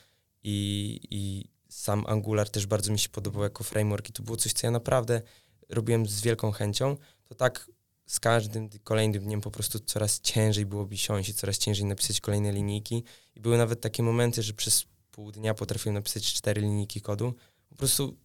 i, 0.43 1.01
i 1.11 1.45
sam 1.69 2.05
Angular 2.07 2.51
też 2.51 2.67
bardzo 2.67 2.93
mi 2.93 2.99
się 2.99 3.09
podobał 3.09 3.43
jako 3.43 3.65
framework 3.65 4.09
i 4.09 4.13
to 4.13 4.23
było 4.23 4.37
coś, 4.37 4.53
co 4.53 4.67
ja 4.67 4.71
naprawdę 4.71 5.23
robiłem 5.69 6.07
z 6.07 6.21
wielką 6.21 6.53
chęcią. 6.53 6.97
To 7.25 7.35
tak 7.35 7.71
z 8.11 8.21
każdym 8.21 8.71
kolejnym 8.85 9.23
dniem 9.23 9.41
po 9.41 9.51
prostu 9.51 9.81
coraz 9.81 10.21
ciężej 10.21 10.67
było 10.67 10.89
siąść 10.95 11.29
i 11.29 11.35
coraz 11.35 11.59
ciężej 11.59 11.85
napisać 11.85 12.21
kolejne 12.21 12.53
linijki. 12.53 13.05
I 13.37 13.41
były 13.41 13.59
nawet 13.59 13.81
takie 13.81 14.03
momenty, 14.03 14.43
że 14.43 14.53
przez 14.53 14.85
pół 15.11 15.33
dnia 15.33 15.55
potrafiłem 15.55 15.95
napisać 15.95 16.33
cztery 16.33 16.63
linijki 16.63 17.01
kodu. 17.01 17.35
Po 17.69 17.75
prostu 17.75 18.17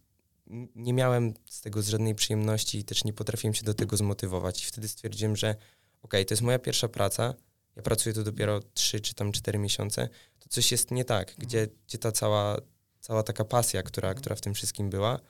nie 0.74 0.92
miałem 0.92 1.34
z 1.50 1.60
tego 1.60 1.82
żadnej 1.82 2.14
przyjemności 2.14 2.78
i 2.78 2.84
też 2.84 3.04
nie 3.04 3.12
potrafiłem 3.12 3.54
się 3.54 3.64
do 3.64 3.74
tego 3.74 3.96
zmotywować. 3.96 4.62
I 4.62 4.66
wtedy 4.66 4.88
stwierdziłem, 4.88 5.36
że 5.36 5.56
ok, 6.02 6.12
to 6.12 6.34
jest 6.34 6.42
moja 6.42 6.58
pierwsza 6.58 6.88
praca, 6.88 7.34
ja 7.76 7.82
pracuję 7.82 8.14
tu 8.14 8.22
dopiero 8.22 8.60
trzy 8.74 9.00
czy 9.00 9.14
tam 9.14 9.32
cztery 9.32 9.58
miesiące, 9.58 10.08
to 10.38 10.48
coś 10.48 10.72
jest 10.72 10.90
nie 10.90 11.04
tak, 11.04 11.34
gdzie, 11.38 11.68
gdzie 11.86 11.98
ta 11.98 12.12
cała, 12.12 12.56
cała 13.00 13.22
taka 13.22 13.44
pasja, 13.44 13.82
która, 13.82 14.14
która 14.14 14.36
w 14.36 14.40
tym 14.40 14.54
wszystkim 14.54 14.90
była. 14.90 15.20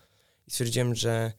I 0.46 0.50
stwierdziłem, 0.50 0.94
że 0.94 1.32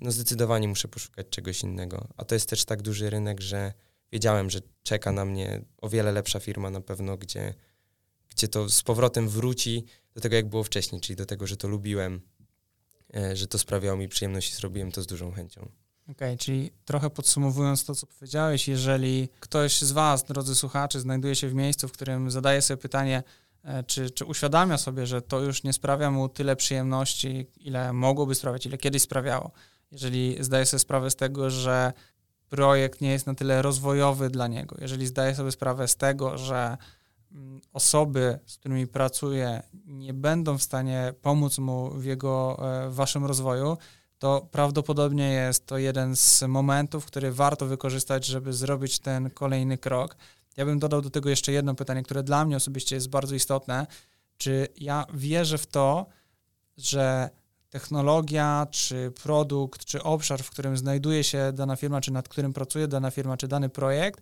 no 0.00 0.10
zdecydowanie 0.10 0.68
muszę 0.68 0.88
poszukać 0.88 1.26
czegoś 1.28 1.62
innego. 1.62 2.08
A 2.16 2.24
to 2.24 2.34
jest 2.34 2.48
też 2.48 2.64
tak 2.64 2.82
duży 2.82 3.10
rynek, 3.10 3.40
że 3.40 3.72
wiedziałem, 4.12 4.50
że 4.50 4.60
czeka 4.82 5.12
na 5.12 5.24
mnie 5.24 5.64
o 5.78 5.88
wiele 5.88 6.12
lepsza 6.12 6.40
firma 6.40 6.70
na 6.70 6.80
pewno, 6.80 7.16
gdzie, 7.16 7.54
gdzie 8.28 8.48
to 8.48 8.68
z 8.68 8.82
powrotem 8.82 9.28
wróci 9.28 9.84
do 10.14 10.20
tego, 10.20 10.36
jak 10.36 10.48
było 10.48 10.64
wcześniej, 10.64 11.00
czyli 11.00 11.16
do 11.16 11.26
tego, 11.26 11.46
że 11.46 11.56
to 11.56 11.68
lubiłem, 11.68 12.20
e, 13.14 13.36
że 13.36 13.46
to 13.46 13.58
sprawiało 13.58 13.96
mi 13.96 14.08
przyjemność 14.08 14.52
i 14.52 14.56
zrobiłem 14.56 14.92
to 14.92 15.02
z 15.02 15.06
dużą 15.06 15.32
chęcią. 15.32 15.60
Okej, 15.60 16.28
okay, 16.28 16.36
czyli 16.36 16.70
trochę 16.84 17.10
podsumowując 17.10 17.84
to, 17.84 17.94
co 17.94 18.06
powiedziałeś, 18.06 18.68
jeżeli 18.68 19.28
ktoś 19.40 19.80
z 19.80 19.92
Was, 19.92 20.24
drodzy 20.24 20.54
słuchacze, 20.54 21.00
znajduje 21.00 21.34
się 21.36 21.48
w 21.48 21.54
miejscu, 21.54 21.88
w 21.88 21.92
którym 21.92 22.30
zadaje 22.30 22.62
sobie 22.62 22.78
pytanie, 22.78 23.16
e, 23.18 23.22
czy, 23.86 24.10
czy 24.10 24.24
uświadamia 24.24 24.78
sobie, 24.78 25.06
że 25.06 25.22
to 25.22 25.40
już 25.40 25.62
nie 25.62 25.72
sprawia 25.72 26.10
mu 26.10 26.28
tyle 26.28 26.56
przyjemności, 26.56 27.46
ile 27.56 27.92
mogłoby 27.92 28.34
sprawiać, 28.34 28.66
ile 28.66 28.78
kiedyś 28.78 29.02
sprawiało. 29.02 29.50
Jeżeli 29.92 30.36
zdaje 30.44 30.66
sobie 30.66 30.78
sprawę 30.78 31.10
z 31.10 31.16
tego, 31.16 31.50
że 31.50 31.92
projekt 32.48 33.00
nie 33.00 33.10
jest 33.10 33.26
na 33.26 33.34
tyle 33.34 33.62
rozwojowy 33.62 34.30
dla 34.30 34.46
niego, 34.46 34.76
jeżeli 34.80 35.06
zdaje 35.06 35.34
sobie 35.34 35.52
sprawę 35.52 35.88
z 35.88 35.96
tego, 35.96 36.38
że 36.38 36.76
mm, 37.32 37.60
osoby, 37.72 38.38
z 38.46 38.56
którymi 38.56 38.86
pracuje, 38.86 39.62
nie 39.86 40.14
będą 40.14 40.58
w 40.58 40.62
stanie 40.62 41.14
pomóc 41.22 41.58
mu 41.58 41.90
w 41.90 42.04
jego, 42.04 42.58
e, 42.62 42.90
w 42.90 42.94
waszym 42.94 43.24
rozwoju, 43.24 43.76
to 44.18 44.48
prawdopodobnie 44.50 45.30
jest 45.30 45.66
to 45.66 45.78
jeden 45.78 46.16
z 46.16 46.42
momentów, 46.42 47.06
który 47.06 47.32
warto 47.32 47.66
wykorzystać, 47.66 48.26
żeby 48.26 48.52
zrobić 48.52 48.98
ten 48.98 49.30
kolejny 49.30 49.78
krok. 49.78 50.16
Ja 50.56 50.64
bym 50.64 50.78
dodał 50.78 51.02
do 51.02 51.10
tego 51.10 51.30
jeszcze 51.30 51.52
jedno 51.52 51.74
pytanie, 51.74 52.02
które 52.02 52.22
dla 52.22 52.44
mnie 52.44 52.56
osobiście 52.56 52.94
jest 52.94 53.08
bardzo 53.08 53.34
istotne. 53.34 53.86
Czy 54.36 54.68
ja 54.76 55.06
wierzę 55.14 55.58
w 55.58 55.66
to, 55.66 56.06
że 56.76 57.30
technologia, 57.70 58.66
czy 58.70 59.12
produkt, 59.22 59.84
czy 59.84 60.02
obszar, 60.02 60.42
w 60.42 60.50
którym 60.50 60.76
znajduje 60.76 61.24
się 61.24 61.52
dana 61.52 61.76
firma, 61.76 62.00
czy 62.00 62.12
nad 62.12 62.28
którym 62.28 62.52
pracuje 62.52 62.88
dana 62.88 63.10
firma, 63.10 63.36
czy 63.36 63.48
dany 63.48 63.68
projekt, 63.68 64.20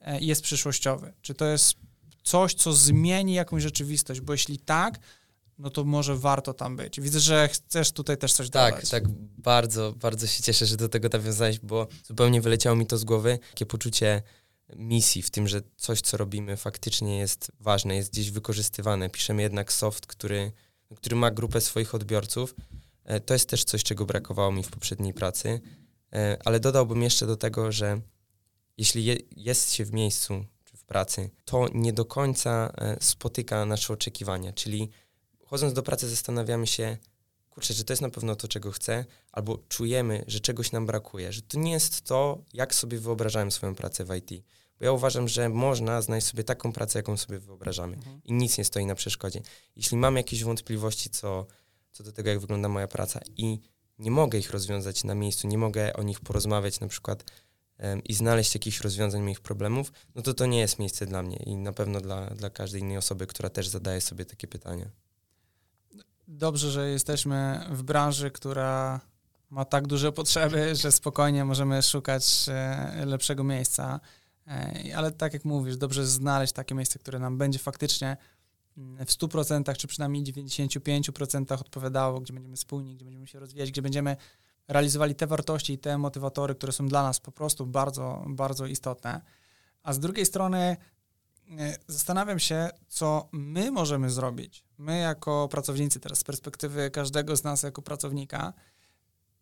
e, 0.00 0.20
jest 0.20 0.42
przyszłościowy? 0.42 1.12
Czy 1.22 1.34
to 1.34 1.44
jest 1.44 1.74
coś, 2.22 2.54
co 2.54 2.72
zmieni 2.72 3.34
jakąś 3.34 3.62
rzeczywistość? 3.62 4.20
Bo 4.20 4.32
jeśli 4.32 4.58
tak, 4.58 4.98
no 5.58 5.70
to 5.70 5.84
może 5.84 6.16
warto 6.16 6.54
tam 6.54 6.76
być. 6.76 7.00
Widzę, 7.00 7.20
że 7.20 7.48
chcesz 7.48 7.92
tutaj 7.92 8.18
też 8.18 8.32
coś 8.32 8.50
tak, 8.50 8.74
dodać. 8.74 8.90
Tak, 8.90 9.02
tak, 9.02 9.12
bardzo, 9.38 9.92
bardzo 9.92 10.26
się 10.26 10.42
cieszę, 10.42 10.66
że 10.66 10.76
do 10.76 10.88
tego 10.88 11.08
nawiązałeś, 11.12 11.58
bo 11.58 11.86
zupełnie 12.04 12.40
wyleciało 12.40 12.76
mi 12.76 12.86
to 12.86 12.98
z 12.98 13.04
głowy, 13.04 13.38
takie 13.50 13.66
poczucie 13.66 14.22
misji 14.76 15.22
w 15.22 15.30
tym, 15.30 15.48
że 15.48 15.62
coś, 15.76 16.00
co 16.00 16.16
robimy 16.16 16.56
faktycznie 16.56 17.18
jest 17.18 17.52
ważne, 17.60 17.96
jest 17.96 18.12
gdzieś 18.12 18.30
wykorzystywane. 18.30 19.10
Piszemy 19.10 19.42
jednak 19.42 19.72
soft, 19.72 20.06
który, 20.06 20.52
który 20.96 21.16
ma 21.16 21.30
grupę 21.30 21.60
swoich 21.60 21.94
odbiorców. 21.94 22.54
E, 23.04 23.20
to 23.20 23.34
jest 23.34 23.48
też 23.48 23.64
coś, 23.64 23.84
czego 23.84 24.06
brakowało 24.06 24.52
mi 24.52 24.62
w 24.62 24.70
poprzedniej 24.70 25.14
pracy, 25.14 25.60
e, 26.12 26.38
ale 26.44 26.60
dodałbym 26.60 27.02
jeszcze 27.02 27.26
do 27.26 27.36
tego, 27.36 27.72
że 27.72 28.00
jeśli 28.78 29.04
je, 29.04 29.16
jest 29.36 29.72
się 29.72 29.84
w 29.84 29.92
miejscu 29.92 30.44
czy 30.64 30.76
w 30.76 30.84
pracy, 30.84 31.30
to 31.44 31.68
nie 31.74 31.92
do 31.92 32.04
końca 32.04 32.72
e, 32.76 32.96
spotyka 33.00 33.66
nasze 33.66 33.92
oczekiwania, 33.92 34.52
czyli 34.52 34.90
chodząc 35.46 35.72
do 35.72 35.82
pracy 35.82 36.08
zastanawiamy 36.08 36.66
się, 36.66 36.96
kurczę, 37.58 37.74
czy 37.74 37.84
to 37.84 37.92
jest 37.92 38.02
na 38.02 38.10
pewno 38.10 38.36
to, 38.36 38.48
czego 38.48 38.70
chcę, 38.70 39.04
albo 39.32 39.58
czujemy, 39.68 40.24
że 40.26 40.40
czegoś 40.40 40.72
nam 40.72 40.86
brakuje, 40.86 41.32
że 41.32 41.42
to 41.42 41.58
nie 41.58 41.72
jest 41.72 42.00
to, 42.00 42.44
jak 42.52 42.74
sobie 42.74 42.98
wyobrażałem 42.98 43.50
swoją 43.50 43.74
pracę 43.74 44.04
w 44.04 44.14
IT. 44.14 44.44
Bo 44.78 44.84
ja 44.84 44.92
uważam, 44.92 45.28
że 45.28 45.48
można 45.48 46.02
znaleźć 46.02 46.26
sobie 46.26 46.44
taką 46.44 46.72
pracę, 46.72 46.98
jaką 46.98 47.16
sobie 47.16 47.38
wyobrażamy 47.38 47.96
mhm. 47.96 48.20
i 48.24 48.32
nic 48.32 48.58
nie 48.58 48.64
stoi 48.64 48.86
na 48.86 48.94
przeszkodzie. 48.94 49.40
Jeśli 49.76 49.96
mam 49.96 50.16
jakieś 50.16 50.44
wątpliwości 50.44 51.10
co, 51.10 51.46
co 51.92 52.04
do 52.04 52.12
tego, 52.12 52.30
jak 52.30 52.40
wygląda 52.40 52.68
moja 52.68 52.88
praca 52.88 53.20
i 53.36 53.60
nie 53.98 54.10
mogę 54.10 54.38
ich 54.38 54.50
rozwiązać 54.50 55.04
na 55.04 55.14
miejscu, 55.14 55.48
nie 55.48 55.58
mogę 55.58 55.92
o 55.92 56.02
nich 56.02 56.20
porozmawiać 56.20 56.80
na 56.80 56.88
przykład 56.88 57.24
um, 57.78 58.04
i 58.04 58.14
znaleźć 58.14 58.54
jakichś 58.54 58.80
rozwiązań 58.80 59.22
moich 59.22 59.40
problemów, 59.40 59.92
no 60.14 60.22
to 60.22 60.34
to 60.34 60.46
nie 60.46 60.58
jest 60.58 60.78
miejsce 60.78 61.06
dla 61.06 61.22
mnie 61.22 61.36
i 61.36 61.56
na 61.56 61.72
pewno 61.72 62.00
dla, 62.00 62.26
dla 62.26 62.50
każdej 62.50 62.80
innej 62.80 62.96
osoby, 62.96 63.26
która 63.26 63.50
też 63.50 63.68
zadaje 63.68 64.00
sobie 64.00 64.24
takie 64.24 64.48
pytania 64.48 64.90
dobrze, 66.28 66.70
że 66.70 66.90
jesteśmy 66.90 67.66
w 67.70 67.82
branży, 67.82 68.30
która 68.30 69.00
ma 69.50 69.64
tak 69.64 69.86
duże 69.86 70.12
potrzeby, 70.12 70.74
że 70.74 70.92
spokojnie 70.92 71.44
możemy 71.44 71.82
szukać 71.82 72.46
e, 72.48 73.06
lepszego 73.06 73.44
miejsca. 73.44 74.00
E, 74.46 74.96
ale 74.96 75.12
tak 75.12 75.32
jak 75.32 75.44
mówisz, 75.44 75.76
dobrze 75.76 76.06
znaleźć 76.06 76.52
takie 76.52 76.74
miejsce, 76.74 76.98
które 76.98 77.18
nam 77.18 77.38
będzie 77.38 77.58
faktycznie 77.58 78.16
mm, 78.78 79.06
w 79.06 79.10
100% 79.10 79.76
czy 79.76 79.88
przynajmniej 79.88 80.24
95% 80.24 81.60
odpowiadało, 81.60 82.20
gdzie 82.20 82.32
będziemy 82.32 82.56
spójni, 82.56 82.94
gdzie 82.94 83.04
będziemy 83.04 83.26
się 83.26 83.38
rozwijać, 83.40 83.70
gdzie 83.70 83.82
będziemy 83.82 84.16
realizowali 84.68 85.14
te 85.14 85.26
wartości 85.26 85.72
i 85.72 85.78
te 85.78 85.98
motywatory, 85.98 86.54
które 86.54 86.72
są 86.72 86.88
dla 86.88 87.02
nas 87.02 87.20
po 87.20 87.32
prostu 87.32 87.66
bardzo, 87.66 88.24
bardzo 88.28 88.66
istotne. 88.66 89.20
A 89.82 89.92
z 89.92 90.00
drugiej 90.00 90.26
strony 90.26 90.76
E, 91.58 91.76
zastanawiam 91.86 92.38
się, 92.38 92.70
co 92.88 93.28
my 93.32 93.70
możemy 93.70 94.10
zrobić, 94.10 94.64
my 94.78 94.98
jako 94.98 95.48
pracownicy, 95.48 96.00
teraz 96.00 96.18
z 96.18 96.24
perspektywy 96.24 96.90
każdego 96.90 97.36
z 97.36 97.44
nas 97.44 97.62
jako 97.62 97.82
pracownika, 97.82 98.52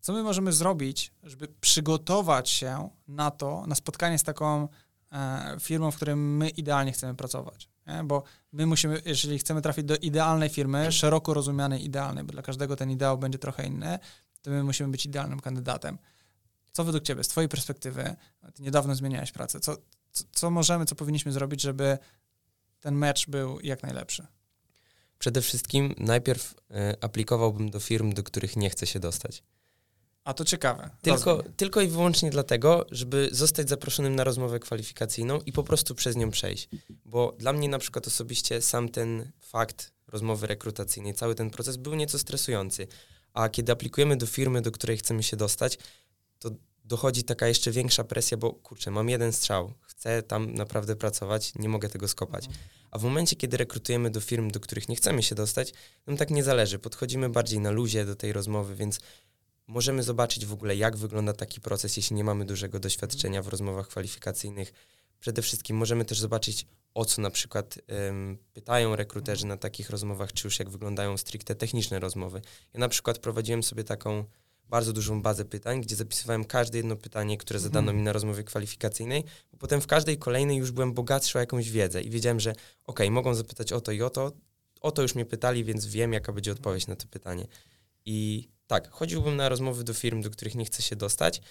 co 0.00 0.12
my 0.12 0.23
możemy 0.23 0.52
zrobić, 0.52 1.12
żeby 1.23 1.49
przygotować 1.61 2.50
się 2.50 2.90
na 3.09 3.31
to, 3.31 3.64
na 3.66 3.75
spotkanie 3.75 4.19
z 4.19 4.23
taką 4.23 4.69
e, 5.12 5.57
firmą, 5.61 5.90
w 5.90 5.97
której 5.97 6.16
my 6.16 6.49
idealnie 6.49 6.93
chcemy 6.93 7.14
pracować. 7.14 7.69
Nie? 7.87 8.05
Bo 8.05 8.23
my 8.52 8.66
musimy, 8.66 9.02
jeżeli 9.05 9.38
chcemy 9.38 9.62
trafić 9.62 9.85
do 9.85 9.97
idealnej 9.97 10.49
firmy, 10.49 10.93
szeroko 10.93 11.35
rozumianej 11.35 11.85
idealnej, 11.85 12.25
bo 12.25 12.33
dla 12.33 12.43
każdego 12.43 12.76
ten 12.76 12.90
ideał 12.90 13.19
będzie 13.19 13.38
trochę 13.38 13.66
inny, 13.66 13.99
to 14.43 14.50
my 14.50 14.64
musimy 14.64 14.90
być 14.90 15.07
idealnym 15.07 15.40
kandydatem. 15.40 15.99
Co 16.73 16.85
według 16.85 17.05
Ciebie, 17.05 17.25
z 17.25 17.28
Twojej 17.28 17.49
perspektywy, 17.49 18.16
Ty 18.55 18.62
niedawno 18.62 18.95
zmieniałeś 18.95 19.33
pracę, 19.33 19.61
co, 19.61 19.76
co, 20.12 20.25
co 20.33 20.50
możemy, 20.50 20.87
co 20.87 20.95
powinniśmy 20.95 21.33
zrobić, 21.33 21.62
żeby 21.62 21.99
ten 22.81 22.95
mecz 22.95 23.31
był 23.31 23.61
jak 23.61 23.83
najlepszy? 23.83 24.26
Przede 25.19 25.43
wszystkim 25.43 25.95
najpierw 25.99 26.53
y, 26.53 26.55
aplikowałbym 27.01 27.71
do 27.71 27.81
firm, 27.81 28.13
do 28.13 28.23
których 28.23 28.57
nie 28.57 28.71
chcę 28.71 28.87
się 28.87 29.01
dostać. 29.01 29.43
A 30.25 30.35
to 30.35 30.45
ciekawe. 30.45 30.91
Tylko, 31.03 31.43
tylko 31.57 31.81
i 31.81 31.89
wyłącznie 31.89 32.31
dlatego, 32.31 32.87
żeby 32.91 33.29
zostać 33.33 33.69
zaproszonym 33.69 34.17
na 34.17 34.25
rozmowę 34.25 34.61
kwalifikacyjną 34.61 35.41
i 35.41 35.53
po 35.53 35.63
prostu 35.63 35.95
przez 35.95 36.17
nią 36.17 36.31
przejść. 36.31 36.69
Bo 37.05 37.35
dla 37.39 37.53
mnie 37.53 37.69
na 37.69 37.79
przykład 37.79 38.07
osobiście 38.07 38.63
sam 38.63 38.89
ten 38.89 39.31
fakt 39.41 39.93
rozmowy 40.09 40.47
rekrutacyjnej, 40.47 41.15
cały 41.15 41.35
ten 41.35 41.51
proces 41.51 41.77
był 41.77 41.95
nieco 41.95 42.19
stresujący. 42.19 42.87
A 43.33 43.49
kiedy 43.49 43.73
aplikujemy 43.73 44.17
do 44.17 44.27
firmy, 44.27 44.63
do 44.63 44.73
której 44.73 44.97
chcemy 44.97 45.23
się 45.23 45.37
dostać, 45.37 45.79
to 46.39 46.51
dochodzi 46.87 47.25
taka 47.25 47.49
jeszcze 47.49 47.71
większa 47.71 48.05
presja, 48.05 48.37
bo 48.37 48.52
kurczę, 48.52 48.90
mam 48.90 49.09
jeden 49.09 49.33
strzał, 49.33 49.73
chcę 49.83 50.23
tam 50.23 50.55
naprawdę 50.55 50.97
pracować, 50.97 51.52
nie 51.55 51.69
mogę 51.69 51.88
tego 51.88 52.09
skopać. 52.09 52.47
Mhm. 52.47 52.64
A 52.90 52.99
w 52.99 53.02
momencie, 53.02 53.37
kiedy 53.37 53.57
rekrutujemy 53.57 54.11
do 54.11 54.21
firm, 54.21 54.50
do 54.50 54.61
których 54.61 54.88
nie 54.88 54.97
chcemy 54.97 55.23
się 55.23 55.35
dostać, 55.35 55.73
nam 56.07 56.16
tak 56.16 56.31
nie 56.31 56.45
zależy. 56.45 56.78
Podchodzimy 56.78 57.28
bardziej 57.28 57.61
na 57.61 57.71
luzie 57.71 58.05
do 58.05 58.16
tej 58.16 58.33
rozmowy, 58.33 58.76
więc 58.76 59.00
możemy 59.66 60.02
zobaczyć 60.02 60.47
w 60.47 60.52
ogóle, 60.52 60.76
jak 60.76 60.97
wygląda 60.97 61.33
taki 61.33 61.61
proces, 61.61 61.97
jeśli 61.97 62.16
nie 62.16 62.25
mamy 62.25 62.45
dużego 62.45 62.81
doświadczenia 62.81 63.43
w 63.43 63.49
rozmowach 63.49 63.88
kwalifikacyjnych. 63.88 64.73
Przede 65.21 65.43
wszystkim 65.43 65.76
możemy 65.76 66.05
też 66.05 66.21
zobaczyć, 66.21 66.66
o 66.95 67.05
co 67.05 67.23
na 67.23 67.31
przykład 67.31 67.78
um, 67.88 68.38
pytają 68.52 68.97
rekruterzy 68.97 69.47
na 69.47 69.57
takich 69.57 69.90
rozmowach, 69.90 70.33
czy 70.33 70.47
już 70.47 70.59
jak 70.59 70.71
wyglądają 70.71 71.16
stricte 71.16 71.55
techniczne 71.55 72.00
rozmowy. 72.00 72.43
Ja 72.75 72.81
na 72.81 72.88
przykład 72.88 73.19
prowadziłem 73.19 73.62
sobie 73.62 73.85
taką 73.85 74.25
bardzo 74.69 74.93
dużą 74.93 75.23
bazę 75.23 75.45
pytań, 75.45 75.81
gdzie 75.81 75.97
zapisywałem 75.97 76.45
każde 76.45 76.79
jedno 76.79 76.97
pytanie, 76.97 77.39
które 77.39 77.59
zadano 77.59 77.81
mhm. 77.81 77.97
mi 77.97 78.03
na 78.03 78.13
rozmowie 78.13 78.45
kwalifikacyjnej, 78.45 79.25
bo 79.53 79.59
potem 79.59 79.81
w 79.81 79.87
każdej 79.87 80.19
kolejnej 80.19 80.57
już 80.57 80.71
byłem 80.71 80.93
bogatszy 80.93 81.39
o 81.39 81.41
jakąś 81.41 81.71
wiedzę 81.71 82.03
i 82.03 82.11
wiedziałem, 82.11 82.41
że 82.41 82.55
ok, 82.85 83.01
mogą 83.11 83.35
zapytać 83.35 83.73
o 83.73 83.81
to 83.81 83.93
i 83.93 84.03
o 84.03 84.11
to, 84.11 84.33
o 84.81 84.91
to 84.91 85.03
już 85.03 85.15
mnie 85.15 85.25
pytali, 85.25 85.65
więc 85.65 85.87
wiem, 85.87 86.13
jaka 86.13 86.33
będzie 86.33 86.53
odpowiedź 86.53 86.87
na 86.87 86.97
to 86.97 87.07
pytanie. 87.07 87.47
I 88.05 88.49
tak, 88.67 88.91
chodziłbym 88.91 89.37
na 89.37 89.49
rozmowy 89.49 89.85
do 89.85 89.95
firm, 89.95 90.23
do 90.23 90.31
których 90.31 90.55
nie 90.55 90.65
chcę 90.65 90.83
się 90.83 90.97
dostać, 90.97 91.43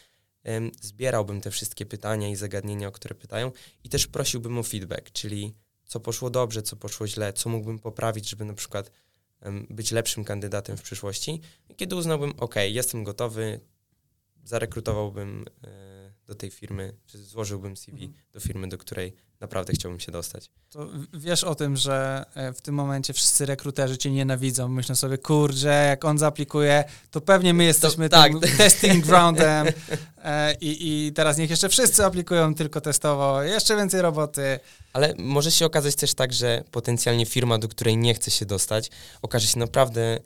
zbierałbym 0.82 1.42
te 1.42 1.52
wszystkie 1.52 1.86
pytania 1.86 2.30
i 2.30 2.36
zagadnienia, 2.36 2.88
o 2.88 2.92
które 2.92 3.16
pytają 3.16 3.52
i 3.84 3.90
też 3.90 4.08
prosiłbym 4.08 4.58
o 4.58 4.64
feedback, 4.64 5.12
czyli 5.12 5.54
co 5.86 6.00
poszło 6.00 6.30
dobrze, 6.30 6.62
co 6.62 6.76
poszło 6.76 7.08
źle, 7.08 7.34
co 7.34 7.50
mógłbym 7.50 7.80
poprawić, 7.80 8.30
żeby 8.30 8.46
na 8.46 8.54
przykład 8.54 8.92
być 9.70 9.92
lepszym 9.92 10.24
kandydatem 10.24 10.77
w 10.77 10.82
przyszłości. 10.82 11.42
Kiedy 11.77 11.96
uznałbym, 11.96 12.34
ok, 12.38 12.56
jestem 12.68 13.04
gotowy, 13.04 13.60
zarekrutowałbym 14.44 15.46
e, 15.63 16.05
do 16.27 16.36
tej 16.36 16.50
firmy, 16.50 16.94
czy 17.05 17.17
złożyłbym 17.17 17.77
CV 17.77 18.03
mhm. 18.03 18.24
do 18.34 18.39
firmy, 18.39 18.70
do 18.70 18.77
której 18.77 19.13
naprawdę 19.39 19.74
chciałbym 19.74 20.00
się 20.00 20.12
dostać. 20.12 20.50
To 20.70 20.89
wiesz 21.13 21.44
o 21.44 21.55
tym, 21.55 21.77
że 21.77 22.25
e, 22.36 22.53
w 22.53 22.62
tym 22.62 22.75
momencie 22.75 23.13
wszyscy 23.13 23.46
rekruterzy 23.46 23.98
cię 23.98 24.12
nienawidzą. 24.12 24.67
Myślą 24.67 24.96
sobie, 24.96 25.17
kurczę, 25.17 25.86
jak 25.89 26.05
on 26.05 26.17
zaaplikuje, 26.17 26.84
to 27.12 27.22
pewnie 27.22 27.53
my 27.53 27.63
jesteśmy 27.63 28.10
to, 28.10 28.17
tak. 28.17 28.32
tym 28.32 28.58
testing 28.58 29.05
groundem 29.05 29.67
e, 30.24 30.53
i, 30.53 31.08
i 31.08 31.13
teraz 31.13 31.38
niech 31.38 31.50
jeszcze 31.50 31.70
wszyscy 31.70 32.05
aplikują 32.05 32.55
tylko 32.55 32.82
testowo, 32.82 33.44
jeszcze 33.44 33.75
więcej 33.75 34.01
roboty. 34.01 34.60
Ale 34.94 35.13
może 35.17 35.51
się 35.51 35.65
okazać 35.65 35.96
też 35.96 36.13
tak, 36.13 36.34
że 36.34 36.63
potencjalnie 36.72 37.25
firma, 37.25 37.58
do 37.58 37.67
której 37.67 37.98
nie 37.98 38.13
chce 38.13 38.32
się 38.32 38.46
dostać, 38.46 38.91
okaże 39.22 39.48
się 39.48 39.60
naprawdę 39.60 40.20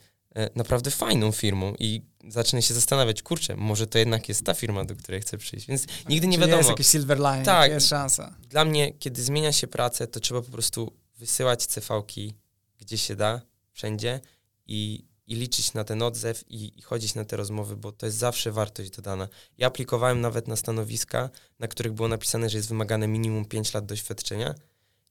naprawdę 0.55 0.91
fajną 0.91 1.31
firmą 1.31 1.74
i 1.79 2.01
zacznę 2.27 2.62
się 2.62 2.74
zastanawiać, 2.74 3.21
kurczę, 3.21 3.55
może 3.55 3.88
to 3.88 3.98
jednak 4.00 4.29
jest 4.29 4.45
ta 4.45 4.53
firma, 4.53 4.86
do 4.86 4.95
której 4.95 5.21
chcę 5.21 5.38
przyjść. 5.38 5.67
Więc 5.67 5.86
nigdy 6.09 6.27
nie 6.27 6.33
Czyli 6.33 6.41
wiadomo. 6.41 6.57
jest 6.57 6.69
jakiś 6.69 6.88
silver 6.88 7.17
lining, 7.17 7.45
Tak. 7.45 7.71
jest 7.71 7.89
szansa. 7.89 8.36
Dla 8.50 8.65
mnie, 8.65 8.93
kiedy 8.93 9.24
zmienia 9.24 9.51
się 9.51 9.67
pracę, 9.67 10.07
to 10.07 10.19
trzeba 10.19 10.41
po 10.41 10.51
prostu 10.51 10.93
wysyłać 11.17 11.63
CV-ki 11.63 12.33
gdzie 12.77 12.98
się 12.98 13.15
da, 13.15 13.41
wszędzie 13.71 14.19
i, 14.67 15.05
i 15.27 15.36
liczyć 15.36 15.74
na 15.74 15.83
ten 15.83 16.01
odzew 16.01 16.43
i, 16.48 16.79
i 16.79 16.81
chodzić 16.81 17.15
na 17.15 17.25
te 17.25 17.38
rozmowy, 17.38 17.75
bo 17.75 17.91
to 17.91 18.05
jest 18.05 18.17
zawsze 18.17 18.51
wartość 18.51 18.89
dodana. 18.89 19.27
Ja 19.57 19.67
aplikowałem 19.67 20.21
nawet 20.21 20.48
na 20.48 20.55
stanowiska, 20.55 21.29
na 21.59 21.67
których 21.67 21.93
było 21.93 22.07
napisane, 22.07 22.50
że 22.50 22.57
jest 22.57 22.69
wymagane 22.69 23.07
minimum 23.07 23.45
5 23.45 23.74
lat 23.74 23.86
doświadczenia 23.86 24.55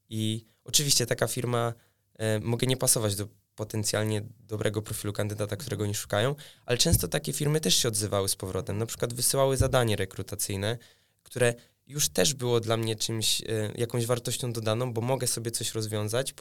i 0.09 0.45
oczywiście 0.63 1.05
taka 1.05 1.27
firma 1.27 1.73
e, 2.17 2.39
mogę 2.39 2.67
nie 2.67 2.77
pasować 2.77 3.15
do 3.15 3.27
potencjalnie 3.59 4.21
dobrego 4.39 4.81
profilu 4.81 5.13
kandydata, 5.13 5.55
którego 5.55 5.83
oni 5.83 5.95
szukają, 5.95 6.35
ale 6.65 6.77
często 6.77 7.07
takie 7.07 7.33
firmy 7.33 7.59
też 7.59 7.75
się 7.75 7.87
odzywały 7.87 8.29
z 8.29 8.35
powrotem. 8.35 8.77
Na 8.77 8.85
przykład 8.85 9.13
wysyłały 9.13 9.57
zadanie 9.57 9.95
rekrutacyjne, 9.95 10.77
które 11.23 11.53
już 11.87 12.09
też 12.09 12.33
było 12.33 12.59
dla 12.59 12.77
mnie 12.77 12.95
czymś, 12.95 13.41
e, 13.41 13.45
jakąś 13.75 14.05
wartością 14.05 14.53
dodaną, 14.53 14.93
bo 14.93 15.01
mogę 15.01 15.27
sobie 15.27 15.51
coś 15.51 15.73
rozwiązać, 15.73 16.33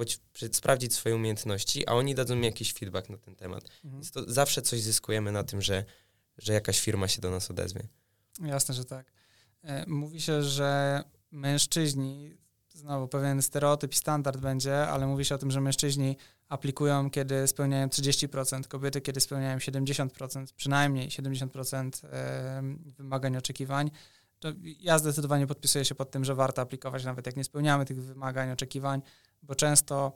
sprawdzić 0.52 0.94
swoje 0.94 1.14
umiejętności, 1.14 1.86
a 1.86 1.92
oni 1.92 2.14
dadzą 2.14 2.36
mi 2.36 2.46
jakiś 2.46 2.72
feedback 2.72 3.08
na 3.08 3.18
ten 3.18 3.36
temat. 3.36 3.64
Mhm. 3.64 3.94
Więc 3.94 4.10
to 4.10 4.32
zawsze 4.32 4.62
coś 4.62 4.80
zyskujemy 4.80 5.32
na 5.32 5.44
tym, 5.44 5.62
że, 5.62 5.84
że 6.38 6.52
jakaś 6.52 6.80
firma 6.80 7.08
się 7.08 7.20
do 7.20 7.30
nas 7.30 7.50
odezwie. 7.50 7.88
Jasne, 8.40 8.74
że 8.74 8.84
tak. 8.84 9.12
E, 9.62 9.86
Mówi 9.86 10.20
się, 10.20 10.42
że 10.42 11.02
mężczyźni, 11.30 12.36
znowu 12.78 13.08
pewien 13.08 13.42
stereotyp 13.42 13.92
i 13.92 13.96
standard 13.96 14.40
będzie, 14.40 14.88
ale 14.88 15.06
mówi 15.06 15.24
się 15.24 15.34
o 15.34 15.38
tym, 15.38 15.50
że 15.50 15.60
mężczyźni 15.60 16.16
aplikują, 16.48 17.10
kiedy 17.10 17.46
spełniają 17.46 17.86
30%, 17.86 18.66
kobiety, 18.68 19.00
kiedy 19.00 19.20
spełniają 19.20 19.58
70%, 19.58 20.46
przynajmniej 20.56 21.08
70% 21.08 22.06
e, 22.06 22.62
wymagań, 22.98 23.36
oczekiwań. 23.36 23.90
To 24.40 24.48
ja 24.80 24.98
zdecydowanie 24.98 25.46
podpisuję 25.46 25.84
się 25.84 25.94
pod 25.94 26.10
tym, 26.10 26.24
że 26.24 26.34
warto 26.34 26.62
aplikować, 26.62 27.04
nawet 27.04 27.26
jak 27.26 27.36
nie 27.36 27.44
spełniamy 27.44 27.84
tych 27.84 28.02
wymagań, 28.02 28.50
oczekiwań, 28.50 29.02
bo 29.42 29.54
często 29.54 30.12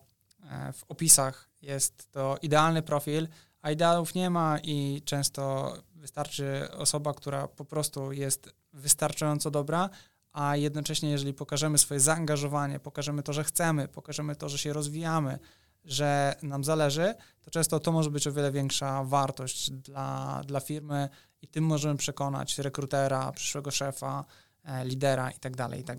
e, 0.51 0.73
w 0.73 0.85
opisach 0.89 1.49
jest 1.63 2.13
to 2.13 2.37
idealny 2.43 2.83
profil, 2.83 3.29
a 3.63 3.71
ideałów 3.71 4.15
nie 4.15 4.31
ma 4.31 4.59
i 4.63 5.03
często 5.05 5.75
wystarczy 5.95 6.69
osoba, 6.73 7.15
która 7.15 7.49
po 7.49 7.65
prostu 7.65 8.13
jest 8.13 8.55
wystarczająco 8.73 9.51
dobra, 9.51 9.91
a 10.33 10.57
jednocześnie 10.57 11.11
jeżeli 11.11 11.35
pokażemy 11.35 11.79
swoje 11.79 12.01
zaangażowanie, 12.01 12.81
pokażemy 12.81 13.23
to, 13.23 13.33
że 13.33 13.45
chcemy, 13.45 13.89
pokażemy 13.89 14.37
to, 14.37 14.49
że 14.49 14.59
się 14.59 14.73
rozwijamy, 14.73 15.39
że 15.85 16.37
nam 16.43 16.65
zależy, 16.65 17.15
to 17.43 17.51
często 17.51 17.81
to 17.81 17.93
może 17.93 18.11
być 18.11 18.27
o 18.27 18.33
wiele 18.33 18.53
większa 18.53 19.05
wartość 19.05 19.71
dla, 19.71 20.41
dla 20.47 20.61
firmy 20.61 21.09
i 21.43 21.49
tym 21.49 21.65
możemy 21.65 21.97
przekonać 21.97 22.59
rekrutera, 22.59 23.33
przyszłego 23.33 23.71
szefa, 23.71 24.25
e, 24.65 24.85
lidera 24.85 25.31
i 25.31 25.39
tak 25.39 25.57
dalej, 25.57 25.81
i 25.81 25.85
tak. 25.85 25.99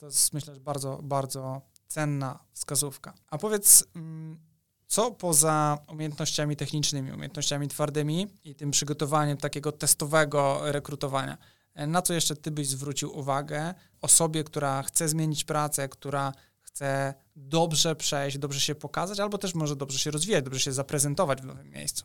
To 0.00 0.06
jest 0.06 0.32
myślę, 0.32 0.54
że 0.54 0.60
bardzo, 0.60 1.00
bardzo 1.02 1.62
cenna 1.88 2.38
wskazówka. 2.52 3.14
A 3.30 3.38
powiedz, 3.38 3.86
mm, 3.96 4.38
co 4.86 5.10
poza 5.10 5.78
umiejętnościami 5.88 6.56
technicznymi, 6.56 7.12
umiejętnościami 7.12 7.68
twardymi 7.68 8.26
i 8.44 8.54
tym 8.54 8.70
przygotowaniem 8.70 9.36
takiego 9.36 9.72
testowego 9.72 10.60
rekrutowania, 10.72 11.38
na 11.86 12.02
co 12.02 12.14
jeszcze 12.14 12.36
ty 12.36 12.50
byś 12.50 12.68
zwrócił 12.68 13.18
uwagę 13.18 13.74
osobie, 14.00 14.44
która 14.44 14.82
chce 14.82 15.08
zmienić 15.08 15.44
pracę, 15.44 15.88
która 15.88 16.32
chce 16.60 17.14
dobrze 17.36 17.96
przejść, 17.96 18.38
dobrze 18.38 18.60
się 18.60 18.74
pokazać, 18.74 19.20
albo 19.20 19.38
też 19.38 19.54
może 19.54 19.76
dobrze 19.76 19.98
się 19.98 20.10
rozwijać, 20.10 20.44
dobrze 20.44 20.60
się 20.60 20.72
zaprezentować 20.72 21.42
w 21.42 21.44
nowym 21.44 21.70
miejscu? 21.70 22.04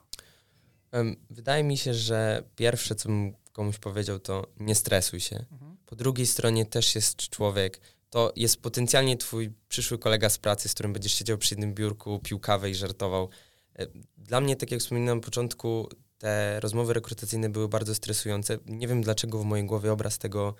Wydaje 1.29 1.63
mi 1.63 1.77
się, 1.77 1.93
że 1.93 2.43
pierwsze, 2.55 2.95
co 2.95 3.09
bym 3.09 3.33
komuś 3.51 3.77
powiedział, 3.77 4.19
to 4.19 4.47
nie 4.59 4.75
stresuj 4.75 5.19
się. 5.19 5.45
Mhm. 5.51 5.77
Po 5.85 5.95
drugiej 5.95 6.27
stronie 6.27 6.65
też 6.65 6.95
jest 6.95 7.17
człowiek, 7.29 7.81
to 8.09 8.33
jest 8.35 8.61
potencjalnie 8.61 9.17
twój 9.17 9.53
przyszły 9.69 9.97
kolega 9.97 10.29
z 10.29 10.37
pracy, 10.37 10.69
z 10.69 10.73
którym 10.73 10.93
będziesz 10.93 11.13
siedział 11.13 11.37
przy 11.37 11.53
jednym 11.53 11.73
biurku, 11.73 12.19
pił 12.19 12.39
kawę 12.39 12.69
i 12.69 12.75
żartował. 12.75 13.29
E, 13.75 13.87
Dla 14.17 14.41
mnie, 14.41 14.55
tak 14.55 14.71
jak 14.71 14.79
wspominałem 14.79 15.17
na 15.17 15.23
początku, 15.23 15.89
te 16.21 16.59
rozmowy 16.59 16.93
rekrutacyjne 16.93 17.49
były 17.49 17.69
bardzo 17.69 17.95
stresujące. 17.95 18.57
Nie 18.65 18.87
wiem 18.87 19.01
dlaczego 19.01 19.39
w 19.39 19.45
mojej 19.45 19.65
głowie 19.65 19.91
obraz 19.91 20.17
tego, 20.17 20.55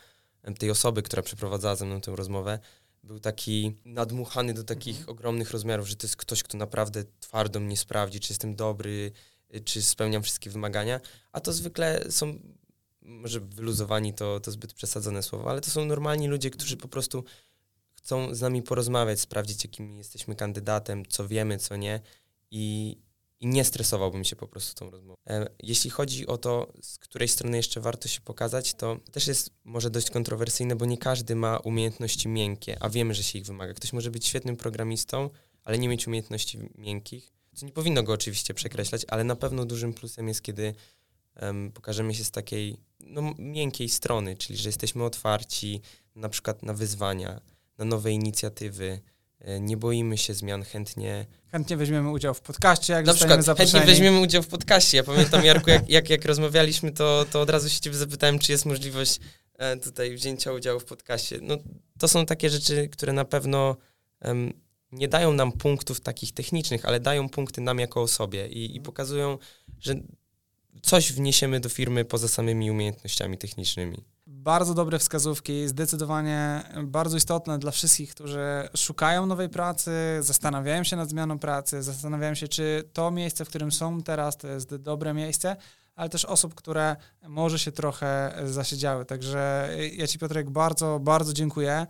tej 0.60 0.72
osoby, 0.72 1.02
która 1.02 1.24
przeprowadzała 1.24 1.76
ze 1.76 1.86
mną 1.86 2.02
tę 2.02 2.16
rozmowę, 2.16 2.60
był 3.04 3.20
taki 3.20 3.78
nadmuchany 3.86 4.54
do 4.54 4.64
takich 4.64 5.10
ogromnych 5.10 5.52
rozmiarów, 5.52 5.88
że 5.88 5.96
to 5.96 6.08
jest 6.08 6.16
ktoś, 6.16 6.44
kto 6.44 6.58
naprawdę 6.58 7.04
twardo 7.20 7.60
mnie 7.60 7.78
sprawdzi, 7.78 8.20
czy 8.20 8.34
jestem 8.34 8.56
dobry, 8.56 9.12
y, 9.56 9.62
czy 9.62 9.82
spełniam 9.82 10.24
wszystkie 10.24 10.50
wymagania. 10.50 11.00
A 11.32 11.40
to 11.40 11.54
zwykle 11.54 12.12
są, 12.12 12.40
może 13.02 13.40
wyluzowani 13.40 14.14
to, 14.14 14.40
to 14.40 14.52
zbyt 14.52 14.74
przesadzone 14.74 15.24
słowo, 15.24 15.50
ale 15.50 15.62
to 15.62 15.70
są 15.70 15.86
normalni 15.86 16.28
ludzie, 16.28 16.50
którzy 16.50 16.78
po 16.78 16.88
prostu 16.88 17.24
chcą 17.94 18.36
z 18.36 18.42
nami 18.42 18.62
porozmawiać, 18.62 19.20
sprawdzić, 19.20 19.64
jakim 19.64 19.98
jesteśmy 19.98 20.36
kandydatem, 20.36 21.06
co 21.06 21.28
wiemy, 21.28 21.58
co 21.58 21.76
nie 21.76 22.00
i, 22.52 22.98
i 23.42 23.48
nie 23.48 23.64
stresowałbym 23.64 24.24
się 24.24 24.36
po 24.36 24.48
prostu 24.48 24.76
tą 24.76 24.90
rozmową. 24.92 25.16
E, 25.30 25.50
Jeśli 25.64 25.90
chodzi 25.90 26.28
o 26.28 26.38
to, 26.38 26.74
z 26.82 26.98
której 26.98 27.28
strony 27.28 27.58
jeszcze 27.58 27.82
warto 27.82 28.08
się 28.08 28.22
pokazać, 28.22 28.74
to 28.74 28.98
też 29.12 29.28
jest 29.28 29.50
może 29.64 29.90
dość 29.90 30.10
kontrowersyjne, 30.10 30.76
bo 30.76 30.86
nie 30.86 30.98
każdy 30.98 31.36
ma 31.36 31.58
umiejętności 31.58 32.30
miękkie, 32.30 32.78
a 32.80 32.90
wiemy, 32.90 33.14
że 33.14 33.24
się 33.24 33.40
ich 33.40 33.46
wymaga. 33.46 33.74
Ktoś 33.74 33.94
może 33.94 34.12
być 34.12 34.28
świetnym 34.28 34.58
programistą, 34.58 35.30
ale 35.64 35.78
nie 35.78 35.90
mieć 35.90 36.08
umiejętności 36.08 36.60
miękkich, 36.78 37.32
co 37.56 37.66
nie 37.66 37.72
powinno 37.72 38.04
go 38.04 38.14
oczywiście 38.14 38.54
przekreślać, 38.54 39.06
ale 39.08 39.24
na 39.24 39.36
pewno 39.36 39.66
dużym 39.66 39.94
plusem 39.94 40.28
jest, 40.28 40.42
kiedy 40.42 40.76
em, 41.36 41.72
pokażemy 41.72 42.16
się 42.16 42.24
z 42.24 42.32
takiej 42.32 42.78
no, 43.00 43.34
miękkiej 43.38 43.90
strony, 43.90 44.36
czyli 44.36 44.60
że 44.60 44.70
jesteśmy 44.70 45.04
otwarci 45.04 45.82
na 46.16 46.30
przykład 46.30 46.64
na 46.64 46.74
wyzwania, 46.74 47.42
na 47.78 47.86
nowe 47.86 48.12
inicjatywy, 48.12 49.02
nie 49.60 49.78
boimy 49.78 50.18
się 50.18 50.34
zmian, 50.34 50.64
chętnie 50.64 51.26
Chętnie 51.52 51.78
weźmiemy 51.78 52.12
udział 52.12 52.34
w 52.34 52.42
podcaście, 52.42 52.94
jak 52.94 53.06
na 53.06 53.14
przykład 53.14 53.44
zaproszeni. 53.44 53.72
chętnie 53.72 53.94
weźmiemy 53.94 54.20
udział 54.20 54.44
w 54.44 54.48
podcaście. 54.48 54.98
Ja 54.98 55.04
pamiętam, 55.04 55.46
Jarku, 55.46 55.70
jak, 55.70 55.90
jak, 55.90 56.10
jak 56.10 56.26
rozmawialiśmy, 56.26 56.92
to, 56.92 57.26
to 57.32 57.42
od 57.42 57.50
razu 57.50 57.70
się 57.70 57.80
ciebie 57.80 57.96
zapytałem, 57.96 58.40
czy 58.40 58.52
jest 58.52 58.66
możliwość 58.66 59.20
e, 59.58 59.78
tutaj 59.78 60.16
wzięcia 60.16 60.52
udziału 60.52 60.80
w 60.80 60.86
podcaście. 60.86 61.40
No, 61.42 61.58
to 62.00 62.08
są 62.08 62.26
takie 62.26 62.50
rzeczy, 62.50 62.90
które 62.90 63.14
na 63.14 63.26
pewno 63.26 63.78
nie 64.92 65.08
dają 65.08 65.34
nam 65.34 65.52
punktów 65.52 66.02
takich 66.02 66.34
technicznych, 66.34 66.86
ale 66.86 67.00
dają 67.00 67.30
punkty 67.30 67.62
nam 67.62 67.80
jako 67.80 68.02
osobie 68.02 68.48
i, 68.48 68.76
i 68.76 68.82
pokazują, 68.82 69.38
że 69.80 69.96
coś 70.82 71.14
wniesiemy 71.14 71.60
do 71.60 71.70
firmy 71.70 72.06
poza 72.06 72.28
samymi 72.28 72.72
umiejętnościami 72.72 73.38
technicznymi. 73.38 74.04
Bardzo 74.34 74.74
dobre 74.74 75.00
wskazówki, 75.00 75.68
zdecydowanie 75.68 76.64
bardzo 76.84 77.18
istotne 77.18 77.60
dla 77.60 77.72
wszystkich, 77.72 78.12
którzy 78.12 78.70
szukają 78.78 79.26
nowej 79.26 79.50
pracy, 79.50 79.92
zastanawiają 80.20 80.84
się 80.84 80.96
nad 80.96 81.10
zmianą 81.10 81.40
pracy, 81.40 81.84
zastanawiają 81.84 82.36
się, 82.36 82.48
czy 82.48 82.90
to 82.94 83.12
miejsce, 83.12 83.46
w 83.46 83.50
którym 83.50 83.72
są 83.72 84.04
teraz, 84.04 84.38
to 84.38 84.48
jest 84.48 84.76
dobre 84.76 85.14
miejsce, 85.14 85.56
ale 85.96 86.10
też 86.10 86.26
osób, 86.26 86.56
które 86.56 86.96
może 87.28 87.60
się 87.60 87.72
trochę 87.72 88.34
zasiedziały. 88.46 89.06
Także 89.06 89.70
ja 89.94 90.08
Ci, 90.08 90.20
Piotrek, 90.20 90.50
bardzo, 90.50 91.00
bardzo 91.00 91.34
dziękuję. 91.34 91.88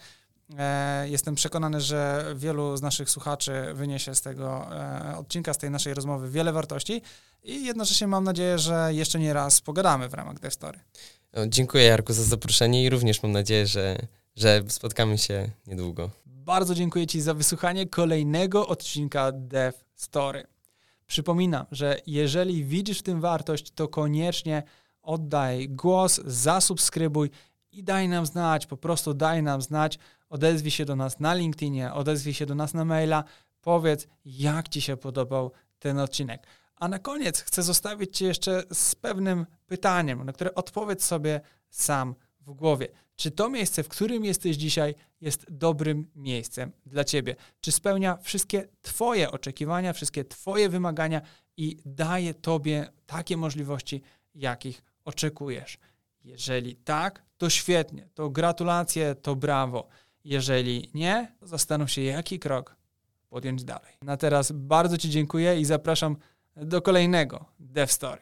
E, 0.58 1.10
Jestem 1.10 1.36
przekonany, 1.36 1.82
że 1.82 2.26
wielu 2.36 2.78
z 2.78 2.82
naszych 2.82 3.10
słuchaczy 3.10 3.74
wyniesie 3.74 4.16
z 4.16 4.22
tego 4.22 4.76
e, 4.76 5.18
odcinka, 5.18 5.54
z 5.54 5.58
tej 5.58 5.72
naszej 5.72 5.94
rozmowy 5.94 6.30
wiele 6.30 6.54
wartości 6.54 7.02
i 7.44 7.66
jednocześnie 7.66 8.08
mam 8.08 8.24
nadzieję, 8.24 8.60
że 8.60 8.90
jeszcze 8.94 9.20
nie 9.20 9.34
raz 9.34 9.62
pogadamy 9.62 10.10
w 10.10 10.14
ramach 10.14 10.40
Devstory. 10.40 10.80
O, 11.34 11.48
Dziękuję 11.48 11.84
Jarku 11.84 12.14
za 12.14 12.24
zaproszenie 12.24 12.84
i 12.84 12.90
również 12.90 13.24
mam 13.24 13.32
nadzieję, 13.32 13.68
że, 13.68 13.98
że 14.36 14.64
spotkamy 14.68 15.18
się 15.18 15.50
niedługo. 15.68 16.10
Bardzo 16.26 16.76
dziękuję 16.76 17.08
Ci 17.08 17.22
za 17.22 17.34
wysłuchanie 17.34 17.88
kolejnego 17.88 18.68
odcinka 18.68 19.32
Dev 19.32 19.78
Story. 19.96 20.48
Przypominam, 21.08 21.66
że 21.72 21.98
jeżeli 22.08 22.66
widzisz 22.66 23.00
w 23.00 23.04
tym 23.04 23.22
wartość, 23.22 23.72
to 23.72 23.88
koniecznie 23.88 24.64
oddaj 25.02 25.70
głos, 25.70 26.22
zasubskrybuj 26.26 27.30
i 27.72 27.84
daj 27.84 28.08
nam 28.08 28.26
znać, 28.26 28.66
po 28.66 28.78
prostu 28.78 29.14
daj 29.14 29.44
nam 29.44 29.62
znać, 29.62 30.00
odezwij 30.30 30.72
się 30.72 30.86
do 30.86 30.96
nas 30.96 31.20
na 31.20 31.34
LinkedInie, 31.34 31.94
odezwij 31.94 32.34
się 32.34 32.46
do 32.46 32.56
nas 32.56 32.74
na 32.74 32.86
maila, 32.86 33.24
powiedz, 33.62 34.08
jak 34.26 34.70
Ci 34.70 34.82
się 34.82 34.98
podobał 34.98 35.52
ten 35.80 36.00
odcinek. 36.00 36.48
A 36.82 36.88
na 36.88 37.00
koniec 37.00 37.42
chcę 37.42 37.64
zostawić 37.64 38.18
Cię 38.18 38.26
jeszcze 38.26 38.64
z 38.74 38.96
pewnym 38.96 39.46
pytaniem, 39.68 40.24
na 40.26 40.34
które 40.34 40.56
odpowiedz 40.56 41.06
sobie 41.06 41.42
sam 41.70 42.16
w 42.40 42.52
głowie. 42.54 42.88
Czy 43.16 43.32
to 43.32 43.50
miejsce, 43.50 43.84
w 43.84 43.88
którym 43.88 44.26
jesteś 44.26 44.56
dzisiaj, 44.58 44.96
jest 45.22 45.46
dobrym 45.50 46.08
miejscem 46.16 46.72
dla 46.86 47.04
Ciebie? 47.04 47.36
Czy 47.62 47.72
spełnia 47.72 48.18
wszystkie 48.22 48.68
Twoje 48.82 49.32
oczekiwania, 49.32 49.94
wszystkie 49.94 50.26
Twoje 50.26 50.70
wymagania 50.70 51.22
i 51.58 51.78
daje 51.86 52.34
Tobie 52.34 52.92
takie 53.06 53.38
możliwości, 53.38 54.02
jakich 54.36 54.84
oczekujesz? 55.06 55.78
Jeżeli 56.24 56.76
tak, 56.76 57.24
to 57.38 57.50
świetnie, 57.50 58.10
to 58.14 58.30
gratulacje, 58.30 59.16
to 59.16 59.36
brawo. 59.36 59.88
Jeżeli 60.24 60.90
nie, 60.94 61.36
to 61.40 61.48
zastanów 61.48 61.92
się, 61.92 62.02
jaki 62.02 62.40
krok 62.40 62.76
podjąć 63.30 63.64
dalej. 63.64 63.94
Na 64.02 64.18
teraz 64.18 64.52
bardzo 64.52 64.98
Ci 64.98 65.10
dziękuję 65.10 65.60
i 65.60 65.66
zapraszam 65.66 66.18
do 66.62 66.82
kolejnego 66.82 67.46
Dev 67.60 67.92
Story. 67.92 68.20